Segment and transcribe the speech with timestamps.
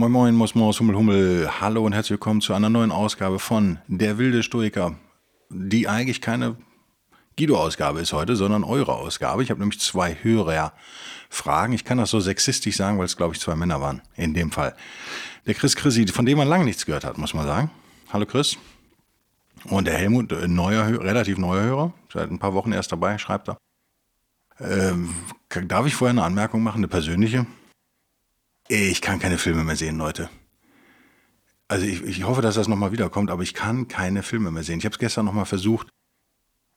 [0.00, 1.60] Moin Moin, Mos Mos, Hummel Hummel.
[1.60, 4.94] Hallo und herzlich willkommen zu einer neuen Ausgabe von Der wilde Stoiker,
[5.50, 6.56] die eigentlich keine
[7.36, 9.42] Guido-Ausgabe ist heute, sondern eure Ausgabe.
[9.42, 11.74] Ich habe nämlich zwei Hörerfragen.
[11.74, 14.00] Ich kann das so sexistisch sagen, weil es, glaube ich, zwei Männer waren.
[14.16, 14.74] In dem Fall.
[15.44, 17.70] Der Chris Chrissy, von dem man lange nichts gehört hat, muss man sagen.
[18.10, 18.56] Hallo Chris.
[19.64, 23.50] Und der Helmut, äh, neuer, relativ neuer Hörer, seit ein paar Wochen erst dabei, schreibt
[23.50, 23.58] er.
[24.60, 25.14] Ähm,
[25.68, 27.44] darf ich vorher eine Anmerkung machen, eine persönliche?
[28.72, 30.30] Ich kann keine Filme mehr sehen, Leute.
[31.66, 34.78] Also ich, ich hoffe, dass das nochmal wiederkommt, aber ich kann keine Filme mehr sehen.
[34.78, 35.88] Ich habe es gestern nochmal versucht.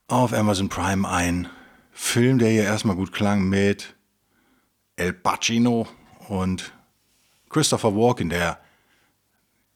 [0.07, 1.49] Auf Amazon Prime ein
[1.91, 3.95] Film, der hier erstmal gut klang mit
[4.95, 5.87] El Pacino
[6.29, 6.73] und
[7.49, 8.59] Christopher Walken, der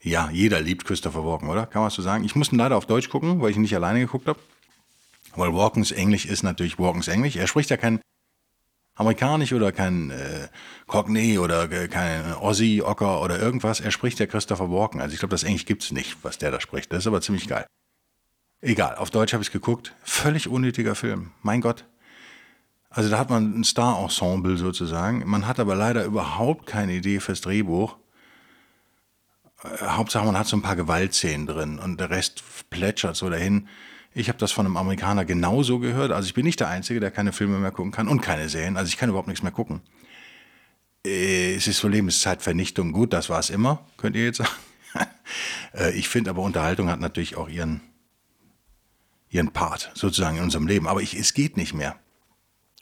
[0.02, 1.68] ja, jeder liebt Christopher Walken, oder?
[1.68, 2.24] Kann man so sagen?
[2.24, 4.40] Ich musste leider auf Deutsch gucken, weil ich ihn nicht alleine geguckt habe.
[5.36, 7.36] Weil Walkens Englisch ist natürlich Walkens Englisch.
[7.36, 8.02] Er spricht ja kein
[8.98, 10.48] amerikanisch oder kein äh,
[10.88, 13.80] Cockney oder äh, kein Aussie, Ocker oder irgendwas.
[13.80, 15.00] Er spricht ja Christopher Walken.
[15.00, 16.92] Also ich glaube, das Englisch gibt's nicht, was der da spricht.
[16.92, 17.66] Das ist aber ziemlich geil.
[18.60, 19.94] Egal, auf Deutsch habe ich geguckt.
[20.04, 21.32] Völlig unnötiger Film.
[21.44, 21.86] Mein Gott.
[22.90, 25.24] Also da hat man ein Star-Ensemble sozusagen.
[25.28, 27.98] Man hat aber leider überhaupt keine Idee fürs Drehbuch.
[29.64, 33.68] Äh, Hauptsache, man hat so ein paar Gewaltszenen drin und der Rest plätschert so dahin.
[34.18, 36.12] Ich habe das von einem Amerikaner genauso gehört.
[36.12, 38.76] Also ich bin nicht der Einzige, der keine Filme mehr gucken kann und keine Serien.
[38.76, 39.82] Also ich kann überhaupt nichts mehr gucken.
[41.06, 42.94] Äh, es ist so Lebenszeitvernichtung.
[42.94, 44.50] Gut, das war es immer, könnt ihr jetzt sagen.
[45.74, 47.82] Äh, ich finde aber Unterhaltung hat natürlich auch ihren,
[49.30, 50.88] ihren Part sozusagen in unserem Leben.
[50.88, 51.98] Aber ich, es geht nicht mehr.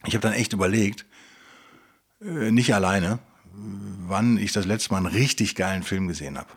[0.05, 1.05] Ich habe dann echt überlegt,
[2.21, 3.17] äh, nicht alleine,
[3.51, 6.49] wann ich das letzte Mal einen richtig geilen Film gesehen habe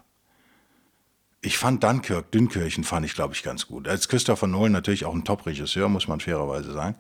[1.40, 3.86] ich fand Dunkirk, Dünkirchen fand ich, glaube ich, ganz gut.
[3.86, 6.96] Als Christopher Nolan natürlich auch ein Top-Regisseur, muss man fairerweise sagen.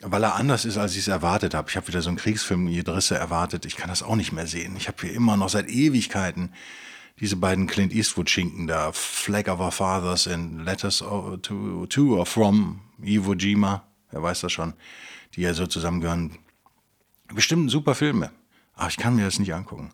[0.00, 1.70] Weil er anders ist, als ich es erwartet habe.
[1.70, 3.64] Ich habe wieder so einen Kriegsfilm Jedrisse erwartet.
[3.64, 4.76] Ich kann das auch nicht mehr sehen.
[4.76, 6.52] Ich habe hier immer noch seit Ewigkeiten
[7.18, 8.92] diese beiden Clint Eastwood-Schinken da.
[8.92, 13.84] Flag of Our Fathers and Letters to, to or from Iwo Jima.
[14.10, 14.74] Wer weiß das schon.
[15.34, 16.38] Die ja so zusammengehören.
[17.32, 18.32] Bestimmt super Filme.
[18.74, 19.92] Aber ich kann mir das nicht angucken.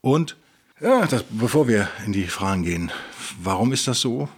[0.00, 0.36] Und
[0.80, 2.90] ja, das, bevor wir in die Fragen gehen,
[3.42, 4.28] warum ist das so?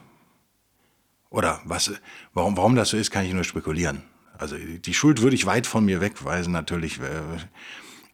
[1.31, 1.93] Oder was,
[2.35, 4.03] warum, warum das so ist, kann ich nur spekulieren.
[4.39, 7.21] Also die Schuld würde ich weit von mir wegweisen, natürlich, äh,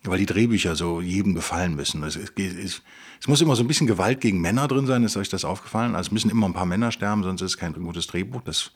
[0.05, 2.03] weil die Drehbücher so jedem gefallen müssen.
[2.03, 2.83] Es, es, es,
[3.21, 5.95] es, muss immer so ein bisschen Gewalt gegen Männer drin sein, ist euch das aufgefallen?
[5.95, 8.43] Also es müssen immer ein paar Männer sterben, sonst ist es kein gutes Drehbuch.
[8.43, 8.73] Das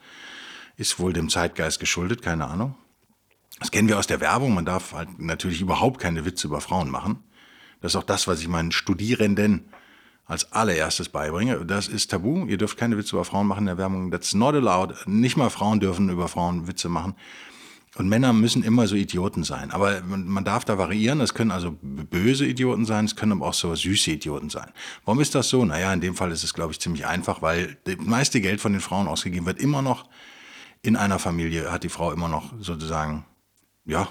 [0.75, 2.75] ist wohl dem Zeitgeist geschuldet, keine Ahnung.
[3.59, 4.53] Das kennen wir aus der Werbung.
[4.53, 7.23] Man darf halt natürlich überhaupt keine Witze über Frauen machen.
[7.81, 9.65] Das ist auch das, was ich meinen Studierenden
[10.25, 11.65] als allererstes beibringe.
[11.65, 12.45] Das ist tabu.
[12.45, 14.11] Ihr dürft keine Witze über Frauen machen in der Werbung.
[14.11, 15.07] That's not allowed.
[15.07, 17.15] Nicht mal Frauen dürfen über Frauen Witze machen.
[17.95, 19.71] Und Männer müssen immer so Idioten sein.
[19.71, 21.21] Aber man darf da variieren.
[21.21, 24.69] Es können also böse Idioten sein, es können aber auch so süße Idioten sein.
[25.05, 25.65] Warum ist das so?
[25.65, 28.73] Naja, in dem Fall ist es, glaube ich, ziemlich einfach, weil das meiste Geld von
[28.73, 30.07] den Frauen ausgegeben wird immer noch
[30.83, 33.25] in einer Familie, hat die Frau immer noch sozusagen,
[33.85, 34.07] ja,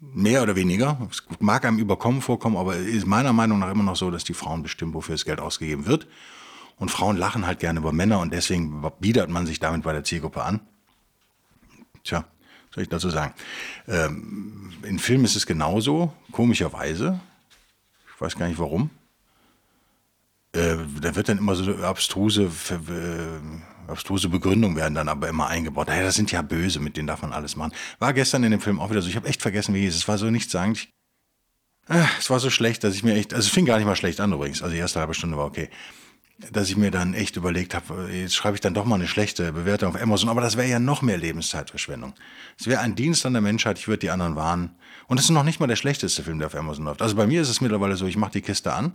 [0.00, 0.98] mehr oder weniger.
[1.10, 4.34] Es mag einem überkommen vorkommen, aber ist meiner Meinung nach immer noch so, dass die
[4.34, 6.06] Frauen bestimmen, wofür das Geld ausgegeben wird.
[6.76, 10.04] Und Frauen lachen halt gerne über Männer und deswegen biedert man sich damit bei der
[10.04, 10.60] Zielgruppe an.
[12.02, 12.24] Tja,
[12.74, 13.34] soll ich dazu sagen?
[13.86, 17.20] Ähm, in Filmen ist es genauso, komischerweise.
[18.14, 18.90] Ich weiß gar nicht warum.
[20.52, 25.88] Äh, da wird dann immer so abstruse, äh, abstruse Begründungen werden dann aber immer eingebaut.
[25.88, 27.72] Naja, das sind ja böse, mit denen darf man alles machen.
[27.98, 29.08] War gestern in dem Film auch wieder so.
[29.08, 29.96] Ich habe echt vergessen, wie es.
[29.96, 30.88] Es war so nichtssagend.
[31.88, 33.96] Äh, es war so schlecht, dass ich mir echt, also es fing gar nicht mal
[33.96, 34.62] schlecht an übrigens.
[34.62, 35.68] Also die erste halbe Stunde war okay.
[36.50, 39.52] Dass ich mir dann echt überlegt habe, jetzt schreibe ich dann doch mal eine schlechte
[39.52, 40.28] Bewertung auf Amazon.
[40.28, 42.14] Aber das wäre ja noch mehr Lebenszeitverschwendung.
[42.58, 44.74] Es wäre ein Dienst an der Menschheit, ich würde die anderen warnen.
[45.06, 47.02] Und es ist noch nicht mal der schlechteste Film, der auf Amazon läuft.
[47.02, 48.94] Also bei mir ist es mittlerweile so, ich mache die Kiste an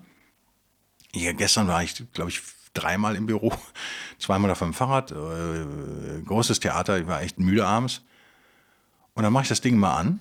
[1.13, 2.41] ja, gestern war ich, glaube ich,
[2.73, 3.53] dreimal im Büro,
[4.19, 8.01] zweimal auf dem Fahrrad, äh, großes Theater, ich war echt müde abends.
[9.13, 10.19] Und dann mache ich das Ding mal an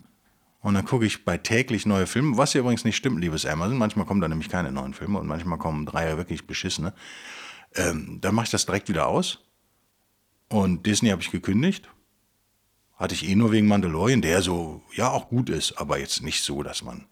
[0.61, 3.79] und dann gucke ich bei täglich neue Filme, was ja übrigens nicht stimmt, liebes Amazon.
[3.79, 6.93] Manchmal kommen da nämlich keine neuen Filme und manchmal kommen drei wirklich beschissene.
[7.75, 9.39] Ähm, dann mache ich das direkt wieder aus.
[10.49, 11.89] Und Disney habe ich gekündigt.
[12.97, 16.43] Hatte ich eh nur wegen Mandalorian, der so, ja, auch gut ist, aber jetzt nicht
[16.43, 17.07] so, dass man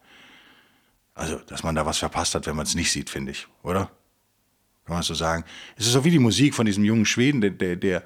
[1.15, 3.91] Also, dass man da was verpasst hat, wenn man es nicht sieht, finde ich, oder?
[4.87, 5.44] Kann man so sagen.
[5.77, 8.05] Es ist so wie die Musik von diesem jungen Schweden, der, der, der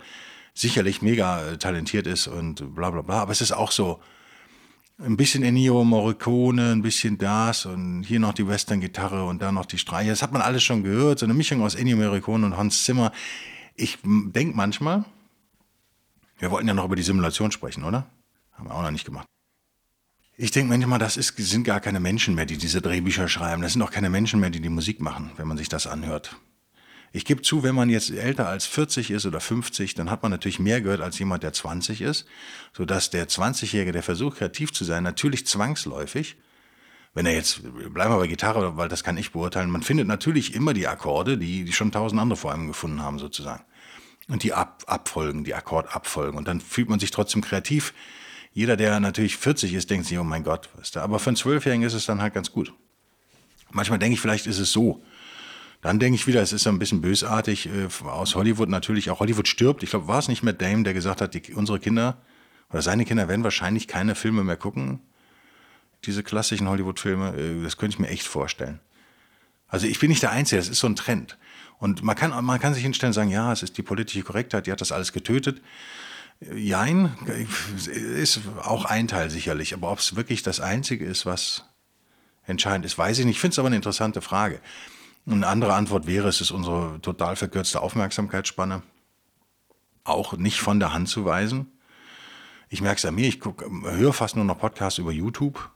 [0.55, 3.23] sicherlich mega äh, talentiert ist und bla bla bla.
[3.23, 4.01] Aber es ist auch so
[4.99, 9.67] ein bisschen Ennio Morricone, ein bisschen das und hier noch die Western-Gitarre und da noch
[9.67, 10.11] die Streicher.
[10.11, 11.19] Das hat man alles schon gehört.
[11.19, 13.13] So eine Mischung aus Ennio Morricone und Hans Zimmer.
[13.77, 15.05] Ich denke manchmal,
[16.39, 18.07] wir wollten ja noch über die Simulation sprechen, oder?
[18.53, 19.27] Haben wir auch noch nicht gemacht.
[20.37, 23.61] Ich denke manchmal, das ist, sind gar keine Menschen mehr, die diese Drehbücher schreiben.
[23.61, 26.37] Das sind auch keine Menschen mehr, die die Musik machen, wenn man sich das anhört.
[27.13, 30.31] Ich gebe zu, wenn man jetzt älter als 40 ist oder 50, dann hat man
[30.31, 32.27] natürlich mehr gehört als jemand, der 20 ist,
[32.73, 36.37] sodass der 20-Jährige, der versucht, kreativ zu sein, natürlich zwangsläufig,
[37.13, 40.55] wenn er jetzt, bleiben wir bei Gitarre, weil das kann ich beurteilen, man findet natürlich
[40.55, 43.65] immer die Akkorde, die, schon tausend andere vor einem gefunden haben, sozusagen.
[44.29, 46.39] Und die Ab Abfolgen, die Akkordabfolgen.
[46.39, 47.93] Und dann fühlt man sich trotzdem kreativ.
[48.53, 51.03] Jeder, der natürlich 40 ist, denkt sich, oh mein Gott, was da.
[51.03, 52.73] Aber für einen Zwölfjährigen ist es dann halt ganz gut.
[53.73, 55.03] Manchmal denke ich, vielleicht ist es so,
[55.81, 59.11] dann denke ich wieder, es ist ein bisschen bösartig äh, aus Hollywood natürlich.
[59.11, 59.83] Auch Hollywood stirbt.
[59.83, 62.19] Ich glaube, war es nicht Matt Dame, der gesagt hat, die, unsere Kinder
[62.71, 65.01] oder seine Kinder werden wahrscheinlich keine Filme mehr gucken.
[66.05, 68.81] Diese klassischen Hollywood-Filme, äh, das könnte ich mir echt vorstellen.
[69.69, 71.39] Also ich bin nicht der Einzige, das ist so ein Trend.
[71.79, 74.67] Und man kann, man kann sich hinstellen und sagen, ja, es ist die politische Korrektheit,
[74.67, 75.63] die hat das alles getötet.
[76.55, 77.15] Jein,
[77.77, 79.75] ist auch ein Teil sicherlich.
[79.75, 81.65] Aber ob es wirklich das Einzige ist, was
[82.45, 83.37] entscheidend ist, weiß ich nicht.
[83.37, 84.61] Ich finde es aber eine interessante Frage.
[85.27, 88.83] Eine andere Antwort wäre, es ist unsere total verkürzte Aufmerksamkeitsspanne.
[90.05, 91.67] Auch nicht von der Hand zu weisen.
[92.69, 95.71] Ich merke es an mir, ich höre fast nur noch Podcasts über YouTube.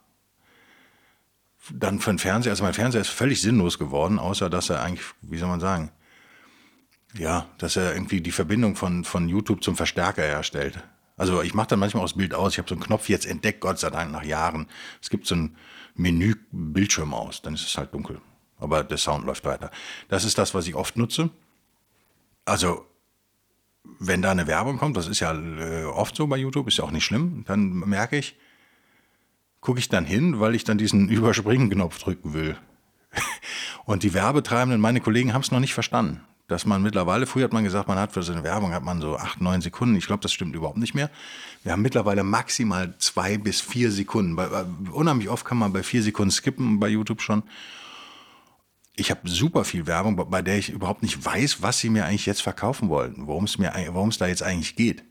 [1.72, 5.06] Dann für den Fernseher, also mein Fernseher ist völlig sinnlos geworden, außer dass er eigentlich,
[5.22, 5.90] wie soll man sagen,
[7.14, 10.82] ja, dass er irgendwie die Verbindung von, von YouTube zum Verstärker herstellt.
[11.16, 12.52] Also ich mache dann manchmal auch das Bild aus.
[12.52, 14.66] Ich habe so einen Knopf jetzt entdeckt, Gott sei Dank, nach Jahren.
[15.00, 15.56] Es gibt so ein
[15.94, 18.20] Menü Bildschirm aus, dann ist es halt dunkel
[18.64, 19.70] aber der Sound läuft weiter.
[20.08, 21.30] Das ist das, was ich oft nutze.
[22.44, 22.84] Also,
[23.98, 26.84] wenn da eine Werbung kommt, das ist ja äh, oft so bei YouTube, ist ja
[26.84, 28.36] auch nicht schlimm, dann merke ich,
[29.60, 32.56] gucke ich dann hin, weil ich dann diesen Überspringen-Knopf drücken will.
[33.84, 36.20] Und die Werbetreibenden, meine Kollegen haben es noch nicht verstanden.
[36.46, 39.00] Dass man mittlerweile, früher hat man gesagt, man hat für so eine Werbung hat man
[39.00, 39.96] so acht, neun Sekunden.
[39.96, 41.10] Ich glaube, das stimmt überhaupt nicht mehr.
[41.62, 44.36] Wir haben mittlerweile maximal zwei bis vier Sekunden.
[44.36, 47.44] Bei, unheimlich oft kann man bei vier Sekunden skippen bei YouTube schon
[48.96, 52.26] ich habe super viel Werbung, bei der ich überhaupt nicht weiß, was sie mir eigentlich
[52.26, 55.04] jetzt verkaufen wollten, worum es mir, worum es da jetzt eigentlich geht.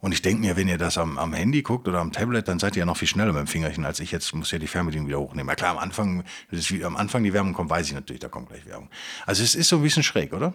[0.00, 2.58] Und ich denke mir, wenn ihr das am, am, Handy guckt oder am Tablet, dann
[2.58, 4.34] seid ihr ja noch viel schneller mit dem Fingerchen als ich jetzt.
[4.34, 5.48] Muss ja die Fernbedienung wieder hochnehmen.
[5.48, 8.48] Ja klar, am Anfang, wie, am Anfang die Werbung kommt, weiß ich natürlich, da kommt
[8.48, 8.90] gleich Werbung.
[9.26, 10.54] Also es ist so ein bisschen schräg, oder?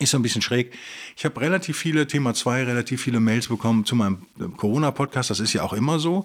[0.00, 0.76] Ist so ein bisschen schräg.
[1.16, 4.26] Ich habe relativ viele, Thema 2, relativ viele Mails bekommen zu meinem
[4.56, 5.30] Corona-Podcast.
[5.30, 6.24] Das ist ja auch immer so.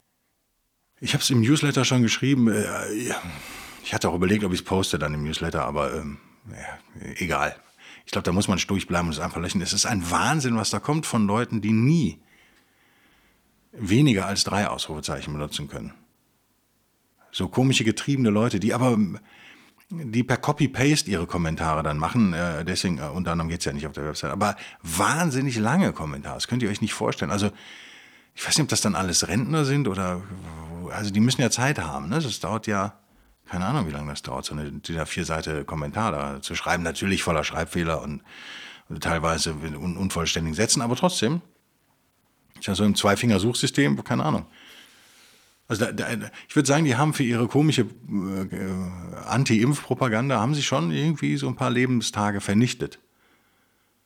[0.99, 2.47] Ich habe es im Newsletter schon geschrieben.
[2.47, 3.21] Äh, ja
[3.87, 6.17] ich hatte auch überlegt, ob ich es poste dann im Newsletter, aber ähm,
[6.51, 7.55] ja, egal.
[8.05, 9.61] Ich glaube, da muss man sturch bleiben und es einfach lächeln.
[9.61, 12.19] Es ist ein Wahnsinn, was da kommt von Leuten, die nie
[13.71, 15.93] weniger als drei Ausrufezeichen benutzen können.
[17.31, 18.97] So komische, getriebene Leute, die aber
[19.89, 22.33] die per Copy-Paste ihre Kommentare dann machen.
[22.33, 24.31] Äh, deswegen, äh, unter anderem geht es ja nicht auf der Website.
[24.31, 26.35] Aber wahnsinnig lange Kommentare.
[26.35, 27.31] Das könnt ihr euch nicht vorstellen.
[27.31, 27.51] Also,
[28.35, 30.23] ich weiß nicht, ob das dann alles Rentner sind oder.
[30.91, 32.09] Also, die müssen ja Zeit haben.
[32.09, 32.19] Ne?
[32.19, 32.99] Das dauert ja
[33.49, 36.83] keine Ahnung, wie lange das dauert, so eine dieser vier Seite Kommentar da zu schreiben.
[36.83, 38.21] Natürlich voller Schreibfehler und,
[39.01, 41.41] teilweise un unvollständigen Sätzen, aber trotzdem.
[42.59, 44.45] Ich habe so ein Zweifinger-Suchsystem, keine Ahnung.
[45.67, 50.63] Also da, da, ich würde sagen, die haben für ihre komische äh, Anti-Impf-Propaganda haben sie
[50.63, 52.99] schon irgendwie so ein paar Lebenstage vernichtet.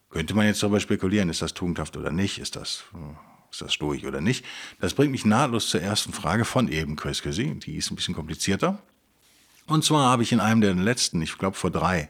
[0.10, 2.84] Könnte man jetzt darüber spekulieren, ist das tugendhaft oder nicht, ist das,
[3.52, 4.44] ist das durch oder nicht.
[4.80, 7.60] Das bringt mich nahtlos zur ersten Frage von eben Chris Chrissy.
[7.60, 8.82] Die ist ein bisschen komplizierter.
[9.68, 12.10] Und zwar habe ich in einem der letzten, ich glaube vor drei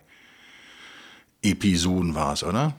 [1.41, 2.73] Episoden war es, oder?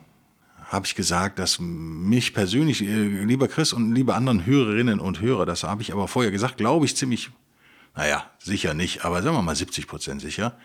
[0.65, 5.45] Habe ich gesagt, dass mich persönlich, äh, lieber Chris und liebe anderen Hörerinnen und Hörer,
[5.45, 7.29] das habe ich aber vorher gesagt, glaube ich ziemlich,
[7.95, 10.57] naja, sicher nicht, aber sagen wir mal 70 Prozent sicher,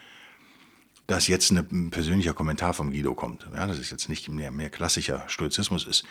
[1.09, 3.49] dass jetzt ein persönlicher Kommentar vom Guido kommt.
[3.55, 6.05] Ja, das ist jetzt nicht mehr, mehr klassischer Stoizismus ist.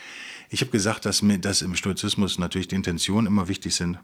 [0.50, 4.00] Ich habe gesagt, dass, mir, dass im Stoizismus natürlich die Intentionen immer wichtig sind.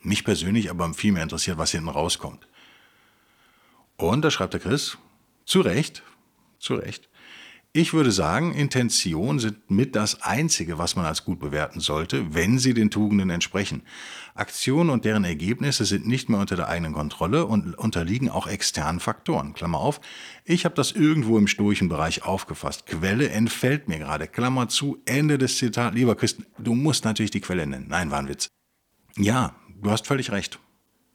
[0.00, 2.48] Mich persönlich aber viel mehr interessiert, was hinten rauskommt.
[3.98, 4.96] Und da schreibt der Chris,
[5.44, 6.02] zu Recht,
[6.58, 7.08] zu Recht,
[7.74, 12.58] ich würde sagen, Intentionen sind mit das Einzige, was man als gut bewerten sollte, wenn
[12.58, 13.82] sie den Tugenden entsprechen.
[14.34, 19.00] Aktionen und deren Ergebnisse sind nicht mehr unter der eigenen Kontrolle und unterliegen auch externen
[19.00, 19.52] Faktoren.
[19.52, 20.00] Klammer auf,
[20.44, 22.86] ich habe das irgendwo im stoischen Bereich aufgefasst.
[22.86, 24.28] Quelle entfällt mir gerade.
[24.28, 25.94] Klammer zu, Ende des Zitats.
[25.94, 27.86] Lieber Christen, du musst natürlich die Quelle nennen.
[27.88, 28.48] Nein, war ein Witz.
[29.16, 30.58] Ja, du hast völlig recht.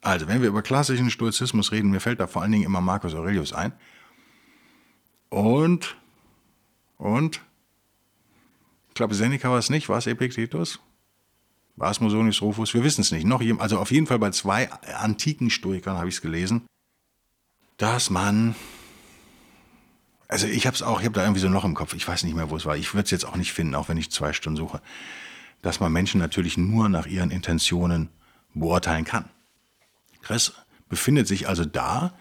[0.04, 3.16] Also, wenn wir über klassischen Stoizismus reden, mir fällt da vor allen Dingen immer Marcus
[3.16, 3.72] Aurelius ein.
[5.30, 5.96] Und,
[6.98, 7.42] und,
[8.90, 10.80] ich glaube, Seneca war es nicht, war es Epictetus?
[11.78, 12.74] War es Musonius Rufus?
[12.74, 13.26] Wir wissen es nicht.
[13.26, 16.68] Noch, also auf jeden Fall bei zwei antiken Stoikern habe ich es gelesen,
[17.78, 18.56] dass man,
[20.28, 22.24] also ich habe es auch, ich habe da irgendwie so noch im Kopf, ich weiß
[22.24, 22.76] nicht mehr, wo es war.
[22.76, 24.82] Ich würde es jetzt auch nicht finden, auch wenn ich zwei Stunden suche,
[25.62, 28.10] dass man Menschen natürlich nur nach ihren Intentionen
[28.54, 29.30] beurteilen kann.
[30.24, 30.54] Chris
[30.90, 32.14] befindet sich also da,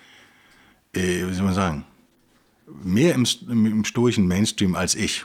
[0.94, 1.84] äh, wie soll man sagen,
[2.66, 5.24] mehr im, im stoischen Mainstream als ich.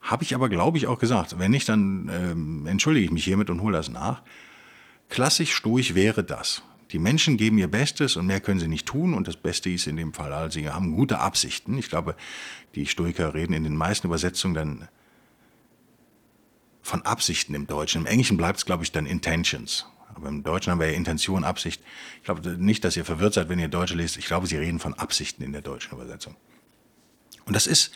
[0.00, 1.38] Habe ich aber, glaube ich, auch gesagt.
[1.38, 4.22] Wenn nicht, dann ähm, entschuldige ich mich hiermit und hole das nach.
[5.08, 6.62] Klassisch stoisch wäre das.
[6.92, 9.14] Die Menschen geben ihr Bestes und mehr können sie nicht tun.
[9.14, 11.78] Und das Beste ist in dem Fall, also sie haben gute Absichten.
[11.78, 12.16] Ich glaube,
[12.74, 14.88] die Stoiker reden in den meisten Übersetzungen dann
[16.82, 18.02] von Absichten im Deutschen.
[18.02, 19.86] Im Englischen bleibt es, glaube ich, dann Intentions.
[20.20, 21.82] Aber im Deutschen haben wir ja Intention, Absicht.
[22.18, 24.18] Ich glaube nicht, dass ihr verwirrt seid, wenn ihr Deutsche lest.
[24.18, 26.36] Ich glaube, sie reden von Absichten in der deutschen Übersetzung.
[27.46, 27.92] Und das ist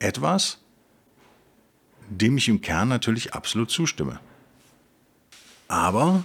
[0.00, 0.58] etwas,
[2.08, 4.18] dem ich im Kern natürlich absolut zustimme.
[5.68, 6.24] Aber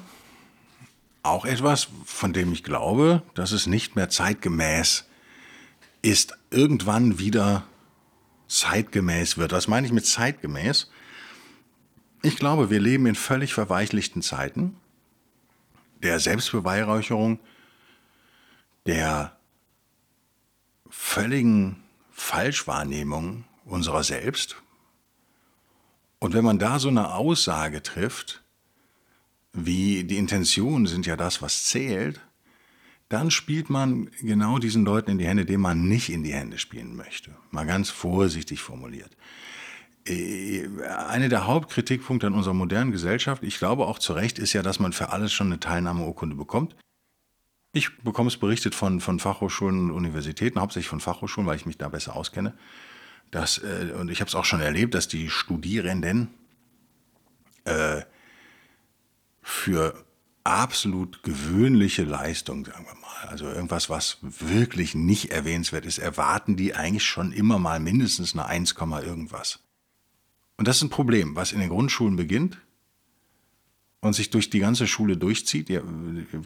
[1.21, 5.05] auch etwas, von dem ich glaube, dass es nicht mehr zeitgemäß
[6.01, 7.63] ist, irgendwann wieder
[8.47, 9.51] zeitgemäß wird.
[9.51, 10.89] Was meine ich mit zeitgemäß?
[12.23, 14.75] Ich glaube, wir leben in völlig verweichlichten Zeiten
[16.03, 17.39] der Selbstbeweihräucherung,
[18.85, 19.37] der
[20.89, 24.55] völligen Falschwahrnehmung unserer selbst.
[26.19, 28.43] Und wenn man da so eine Aussage trifft,
[29.53, 32.21] wie die Intentionen sind ja das, was zählt,
[33.09, 36.57] dann spielt man genau diesen Leuten in die Hände, denen man nicht in die Hände
[36.57, 37.35] spielen möchte.
[37.51, 39.15] Mal ganz vorsichtig formuliert.
[40.07, 44.61] Äh, eine der Hauptkritikpunkte an unserer modernen Gesellschaft, ich glaube auch zu Recht, ist ja,
[44.61, 46.75] dass man für alles schon eine Teilnahmeurkunde bekommt.
[47.73, 51.77] Ich bekomme es berichtet von, von Fachhochschulen und Universitäten, hauptsächlich von Fachhochschulen, weil ich mich
[51.77, 52.53] da besser auskenne.
[53.31, 56.29] Dass, äh, und ich habe es auch schon erlebt, dass die Studierenden
[57.65, 58.01] äh,
[59.41, 60.05] für
[60.43, 66.73] absolut gewöhnliche Leistung, sagen wir mal, also irgendwas, was wirklich nicht erwähnenswert ist, erwarten die
[66.73, 69.59] eigentlich schon immer mal mindestens eine 1, irgendwas.
[70.57, 72.57] Und das ist ein Problem, was in den Grundschulen beginnt
[74.01, 75.69] und sich durch die ganze Schule durchzieht.
[75.69, 75.83] Ihr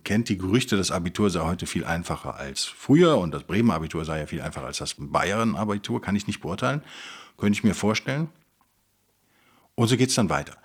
[0.04, 4.06] kennt die Gerüchte, das Abitur sei heute viel einfacher als früher und das Bremer Abitur
[4.06, 6.82] sei ja viel einfacher als das Bayern-Abitur, kann ich nicht beurteilen,
[7.38, 8.30] könnte ich mir vorstellen.
[9.76, 10.58] Und so geht es dann weiter.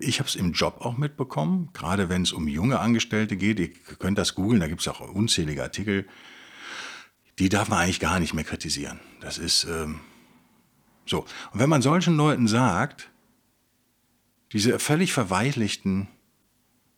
[0.00, 3.58] Ich habe es im Job auch mitbekommen, gerade wenn es um junge Angestellte geht.
[3.58, 6.06] Ihr könnt das googeln, da gibt es auch unzählige Artikel.
[7.38, 9.00] Die darf man eigentlich gar nicht mehr kritisieren.
[9.20, 10.00] Das ist, ähm,
[11.06, 11.20] so,
[11.52, 13.10] und wenn man solchen Leuten sagt,
[14.52, 16.08] diese völlig verweichlichten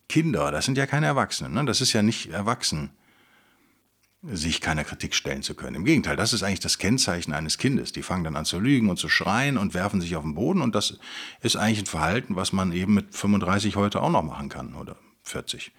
[0.09, 1.65] Kinder, das sind ja keine Erwachsenen, ne?
[1.65, 2.91] das ist ja nicht erwachsen,
[4.23, 5.77] sich keiner Kritik stellen zu können.
[5.77, 7.93] Im Gegenteil, das ist eigentlich das Kennzeichen eines Kindes.
[7.93, 10.61] Die fangen dann an zu lügen und zu schreien und werfen sich auf den Boden
[10.61, 10.99] und das
[11.41, 14.97] ist eigentlich ein Verhalten, was man eben mit 35 heute auch noch machen kann oder
[15.23, 15.73] 40.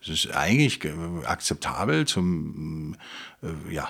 [0.00, 0.80] Es ist eigentlich
[1.24, 2.96] akzeptabel zum,
[3.42, 3.88] äh, ja,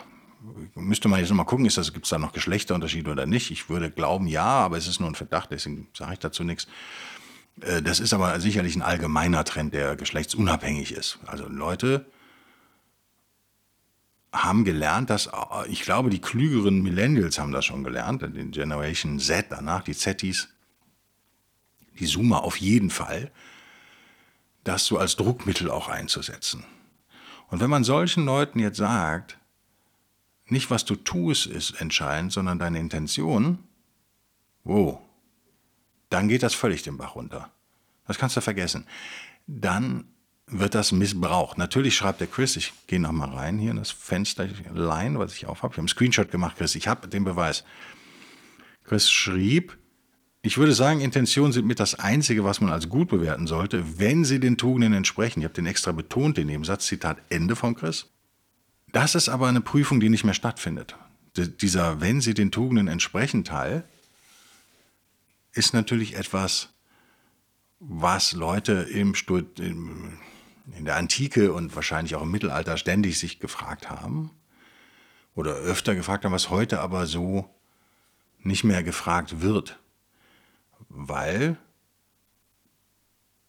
[0.75, 3.51] müsste man jetzt noch mal gucken, ist das, gibt es da noch Geschlechterunterschiede oder nicht?
[3.51, 6.67] Ich würde glauben, ja, aber es ist nur ein Verdacht, deswegen sage ich dazu nichts.
[7.61, 11.19] Äh, das ist aber sicherlich ein allgemeiner Trend, der geschlechtsunabhängig ist.
[11.27, 12.07] Also Leute
[14.33, 19.19] haben gelernt, dass, äh, ich glaube, die klügeren Millennials haben das schon gelernt, die Generation
[19.19, 20.49] Z danach, die Zettis,
[21.99, 23.31] die Zoomer auf jeden Fall,
[24.65, 26.65] das so als Druckmittel auch einzusetzen.
[27.49, 29.37] Und wenn man solchen Leuten jetzt sagt,
[30.53, 33.59] nicht was du tust ist entscheidend, sondern deine Intention,
[34.65, 35.01] wo?
[36.11, 37.51] Dann geht das völlig den Bach runter.
[38.07, 38.87] Das kannst du vergessen.
[39.47, 40.05] Dann
[40.47, 41.59] wird das missbraucht.
[41.59, 45.73] Natürlich schreibt der Chris, ich gehe nochmal rein hier in das Fensterlein, was ich aufhabe.
[45.73, 46.75] Ich habe einen Screenshot gemacht, Chris.
[46.75, 47.65] Ich habe den Beweis.
[48.85, 49.79] Chris schrieb,
[50.43, 54.25] ich würde sagen, Intentionen sind mit das Einzige, was man als gut bewerten sollte, wenn
[54.25, 55.41] sie den Tugenden entsprechen.
[55.41, 58.11] Ich habe den extra betont, den Nebensatz, Zitat Ende von Chris.
[58.93, 60.97] Das ist aber eine Prüfung, die nicht mehr stattfindet.
[61.37, 63.89] Dieser, wenn sie den Tugenden entsprechen, Teil,
[65.53, 66.69] ist natürlich etwas,
[67.81, 70.19] was Leute im Stud in
[70.85, 74.31] der Antike und wahrscheinlich auch im Mittelalter ständig sich gefragt haben
[75.35, 77.49] oder öfter gefragt haben, was heute aber so
[78.41, 79.79] nicht mehr gefragt wird,
[80.89, 81.57] weil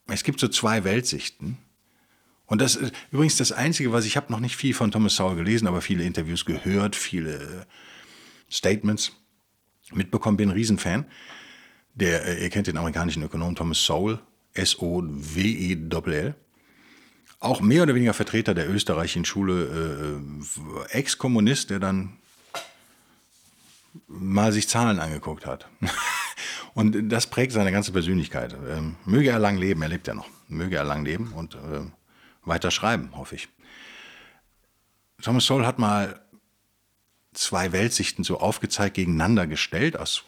[0.06, 1.58] es gibt so zwei Weltsichten.
[2.46, 5.36] Und das ist übrigens das Einzige, was ich habe noch nicht viel von Thomas Sowell
[5.36, 7.66] gelesen, aber viele Interviews gehört, viele
[8.50, 9.12] Statements
[9.92, 11.06] mitbekommen, bin ein Riesenfan.
[11.94, 14.18] Der, äh, ihr kennt den amerikanischen Ökonom Thomas Sowell,
[14.54, 16.34] S-O-W-E-L-L.
[17.40, 20.20] auch mehr oder weniger Vertreter der österreichischen Schule,
[20.90, 22.18] äh, Ex-Kommunist, der dann
[24.06, 25.68] mal sich Zahlen angeguckt hat.
[26.74, 28.56] und das prägt seine ganze Persönlichkeit.
[28.68, 30.28] Ähm, möge er lang leben, er lebt ja noch.
[30.48, 31.80] Möge er lang leben und äh,
[32.44, 33.48] weiter schreiben, hoffe ich.
[35.22, 36.20] Thomas Sowell hat mal
[37.32, 40.24] zwei Weltsichten so aufgezeigt, gegeneinander gestellt, aus,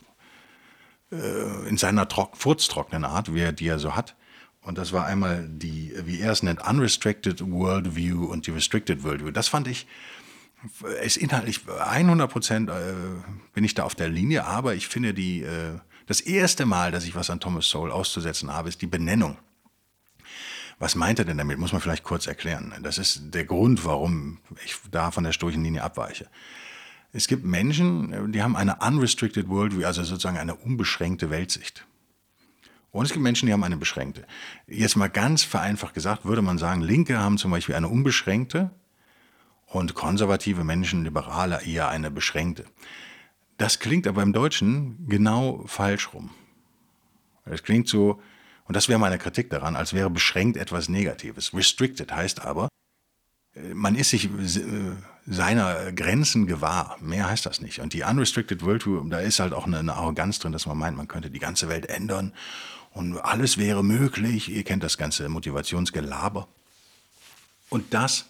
[1.12, 4.16] äh, in seiner trock, furztrockenen Art, wie er die er so hat.
[4.62, 9.30] Und das war einmal die, wie er es nennt, Unrestricted Worldview und die Restricted Worldview.
[9.30, 9.87] Das fand ich,
[11.04, 12.73] ist inhaltlich 100 Prozent äh,
[13.54, 17.04] bin ich da auf der Linie, aber ich finde die, äh, das erste Mal, dass
[17.04, 19.37] ich was an Thomas Sowell auszusetzen habe, ist die Benennung.
[20.78, 21.59] Was meint er denn damit?
[21.59, 22.75] Muss man vielleicht kurz erklären.
[22.83, 26.28] Das ist der Grund, warum ich da von der Sturchenlinie abweiche.
[27.12, 31.87] Es gibt Menschen, die haben eine unrestricted worldview, also sozusagen eine unbeschränkte Weltsicht.
[32.90, 34.26] Und es gibt Menschen, die haben eine beschränkte.
[34.66, 38.71] Jetzt mal ganz vereinfacht gesagt, würde man sagen, Linke haben zum Beispiel eine unbeschränkte
[39.66, 42.64] und konservative Menschen, Liberale eher eine beschränkte.
[43.59, 46.30] Das klingt aber im Deutschen genau falsch rum.
[47.45, 48.21] Es klingt so,
[48.68, 51.54] und das wäre meine Kritik daran, als wäre beschränkt etwas Negatives.
[51.54, 52.68] Restricted heißt aber,
[53.54, 54.30] äh, man ist sich äh,
[55.26, 56.96] seiner Grenzen gewahr.
[57.00, 57.80] Mehr heißt das nicht.
[57.80, 61.08] Und die Unrestricted Worldview, da ist halt auch eine, Arroganz drin, dass man meint, man
[61.08, 62.32] könnte die ganze Welt ändern
[62.92, 64.49] und alles wäre möglich.
[64.49, 66.49] Ihr kennt das ganze Motivationsgelaber.
[67.68, 68.26] Und das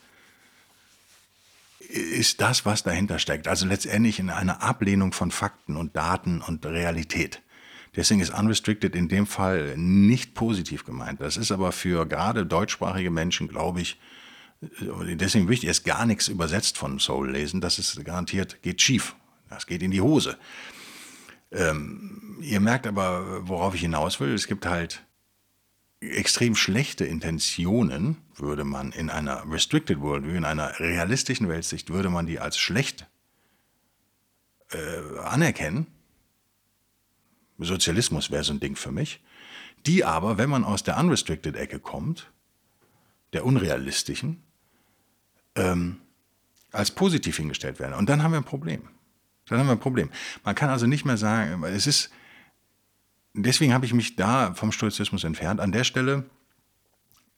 [1.89, 3.49] ist das, was dahinter steckt.
[3.49, 7.43] Also letztendlich in einer Ablehnung von Fakten und Daten und Realität.
[7.97, 11.21] Deswegen ist unrestricted in dem Fall nicht positiv gemeint.
[11.21, 13.99] Das ist aber für gerade deutschsprachige Menschen, glaube ich,
[14.61, 17.61] äh, deswegen wichtig, ist gar nichts übersetzt von Soul lesen.
[17.61, 19.17] Das ist garantiert, geht schief.
[19.49, 20.37] Das geht in die Hose.
[21.53, 24.35] Ähm, ihr merkt aber, worauf ich hinaus will.
[24.35, 25.03] Es gibt halt
[26.01, 32.27] extrem schlechte Intentionen, würde man in einer Restricted Worldview, in einer realistischen Weltsicht, würde man
[32.27, 33.07] die als schlecht
[34.71, 35.87] äh, anerkennen.
[37.59, 39.23] Sozialismus wäre so ein Ding für mich,
[39.87, 42.31] die aber, wenn man aus der Unrestricted-Ecke kommt,
[43.33, 44.43] der unrealistischen,
[45.55, 45.99] ähm,
[46.73, 47.95] als positiv hingestellt werden.
[47.95, 48.89] Und dann haben wir ein Problem.
[49.47, 50.11] Dann haben wir ein Problem.
[50.45, 52.11] Man kann also nicht mehr sagen, es ist,
[53.35, 55.61] deswegen habe ich mich da vom Stoizismus entfernt.
[55.61, 56.25] An der Stelle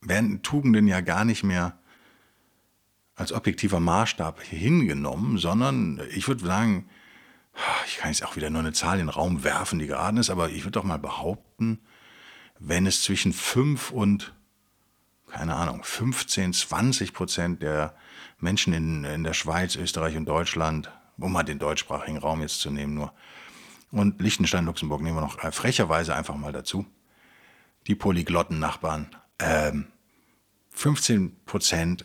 [0.00, 1.78] werden Tugenden ja gar nicht mehr
[3.14, 6.88] als objektiver Maßstab hingenommen, sondern ich würde sagen,
[7.86, 10.30] ich kann jetzt auch wieder nur eine Zahl in den Raum werfen, die geraden ist,
[10.30, 11.80] aber ich würde doch mal behaupten,
[12.58, 14.34] wenn es zwischen 5 und,
[15.30, 17.94] keine Ahnung, 15, 20 Prozent der
[18.38, 22.70] Menschen in, in der Schweiz, Österreich und Deutschland, um mal den deutschsprachigen Raum jetzt zu
[22.70, 23.12] nehmen nur,
[23.90, 26.84] und Liechtenstein, Luxemburg nehmen wir noch äh, frecherweise einfach mal dazu,
[27.86, 29.86] die polyglotten Nachbarn, ähm,
[30.70, 32.04] 15 Prozent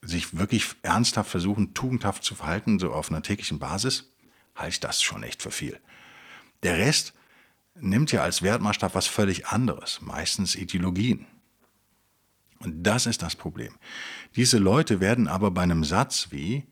[0.00, 4.10] sich wirklich ernsthaft versuchen, tugendhaft zu verhalten, so auf einer täglichen Basis,
[4.58, 5.78] halte ich das schon echt für viel.
[6.62, 7.14] Der Rest
[7.74, 11.26] nimmt ja als Wertmaßstab was völlig anderes, meistens Ideologien.
[12.60, 13.74] Und das ist das Problem.
[14.34, 16.64] Diese Leute werden aber bei einem Satz wie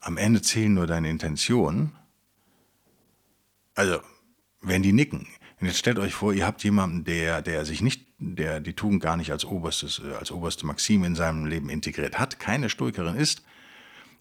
[0.00, 1.92] am Ende zählen nur deine Intentionen,
[3.74, 4.00] also
[4.60, 5.28] wenn die nicken,
[5.60, 9.02] und jetzt stellt euch vor, ihr habt jemanden, der, der sich nicht, der die Tugend
[9.02, 13.42] gar nicht als oberstes, als oberste Maxime in seinem Leben integriert hat, keine Stoikerin ist,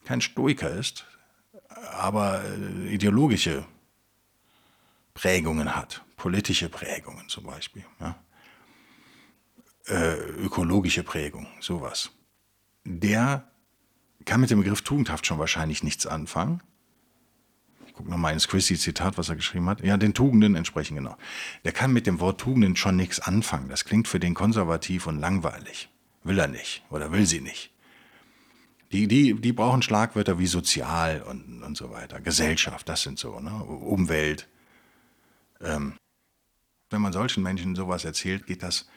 [0.03, 1.05] kein Stoiker ist,
[1.69, 3.65] aber äh, ideologische
[5.13, 8.15] Prägungen hat, politische Prägungen zum Beispiel, ja?
[9.87, 12.11] äh, ökologische Prägung, sowas.
[12.85, 13.49] Der
[14.25, 16.61] kann mit dem Begriff tugendhaft schon wahrscheinlich nichts anfangen.
[17.87, 19.81] Ich gucke nochmal ins Chrissy-Zitat, was er geschrieben hat.
[19.81, 21.17] Ja, den Tugenden entsprechen, genau.
[21.65, 23.69] Der kann mit dem Wort Tugenden schon nichts anfangen.
[23.69, 25.89] Das klingt für den konservativ und langweilig.
[26.23, 27.71] Will er nicht oder will sie nicht.
[28.91, 32.19] Die, die, die brauchen Schlagwörter wie sozial und, und so weiter.
[32.21, 33.51] Gesellschaft, das sind so, ne?
[33.51, 34.47] Umwelt.
[35.61, 35.93] Ähm,
[36.89, 38.87] wenn man solchen Menschen sowas erzählt, geht das,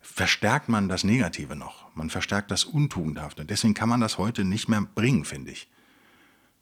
[0.00, 1.94] verstärkt man das Negative noch.
[1.94, 3.46] Man verstärkt das Untugendhafte.
[3.46, 5.68] Deswegen kann man das heute nicht mehr bringen, finde ich.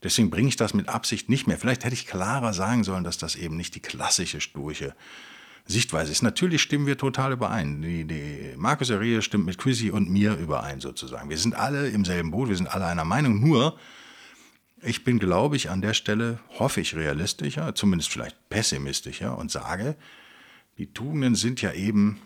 [0.02, 1.58] Deswegen bringe ich das mit Absicht nicht mehr.
[1.58, 4.94] Vielleicht hätte ich klarer sagen sollen, dass das eben nicht die klassische Sturche
[5.66, 6.22] Sichtweise ist.
[6.22, 7.82] Natürlich stimmen wir total überein.
[7.82, 11.30] Die, die Markus Aurelius stimmt mit Chrissy und mir überein sozusagen.
[11.30, 13.40] Wir sind alle im selben Boot, wir sind alle einer Meinung.
[13.40, 13.78] Nur,
[14.82, 19.96] ich bin, glaube ich, an der Stelle, hoffe ich, realistischer, zumindest vielleicht pessimistischer und sage,
[20.78, 22.20] die Tugenden sind ja eben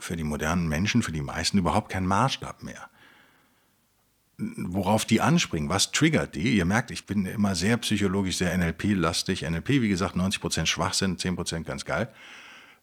[0.00, 2.90] für die modernen Menschen, für die meisten überhaupt kein Maßstab mehr
[4.38, 6.56] worauf die anspringen, was triggert die.
[6.56, 9.42] Ihr merkt, ich bin immer sehr psychologisch, sehr NLP-lastig.
[9.42, 12.12] NLP, wie gesagt, 90% Schwachsinn, 10% ganz geil.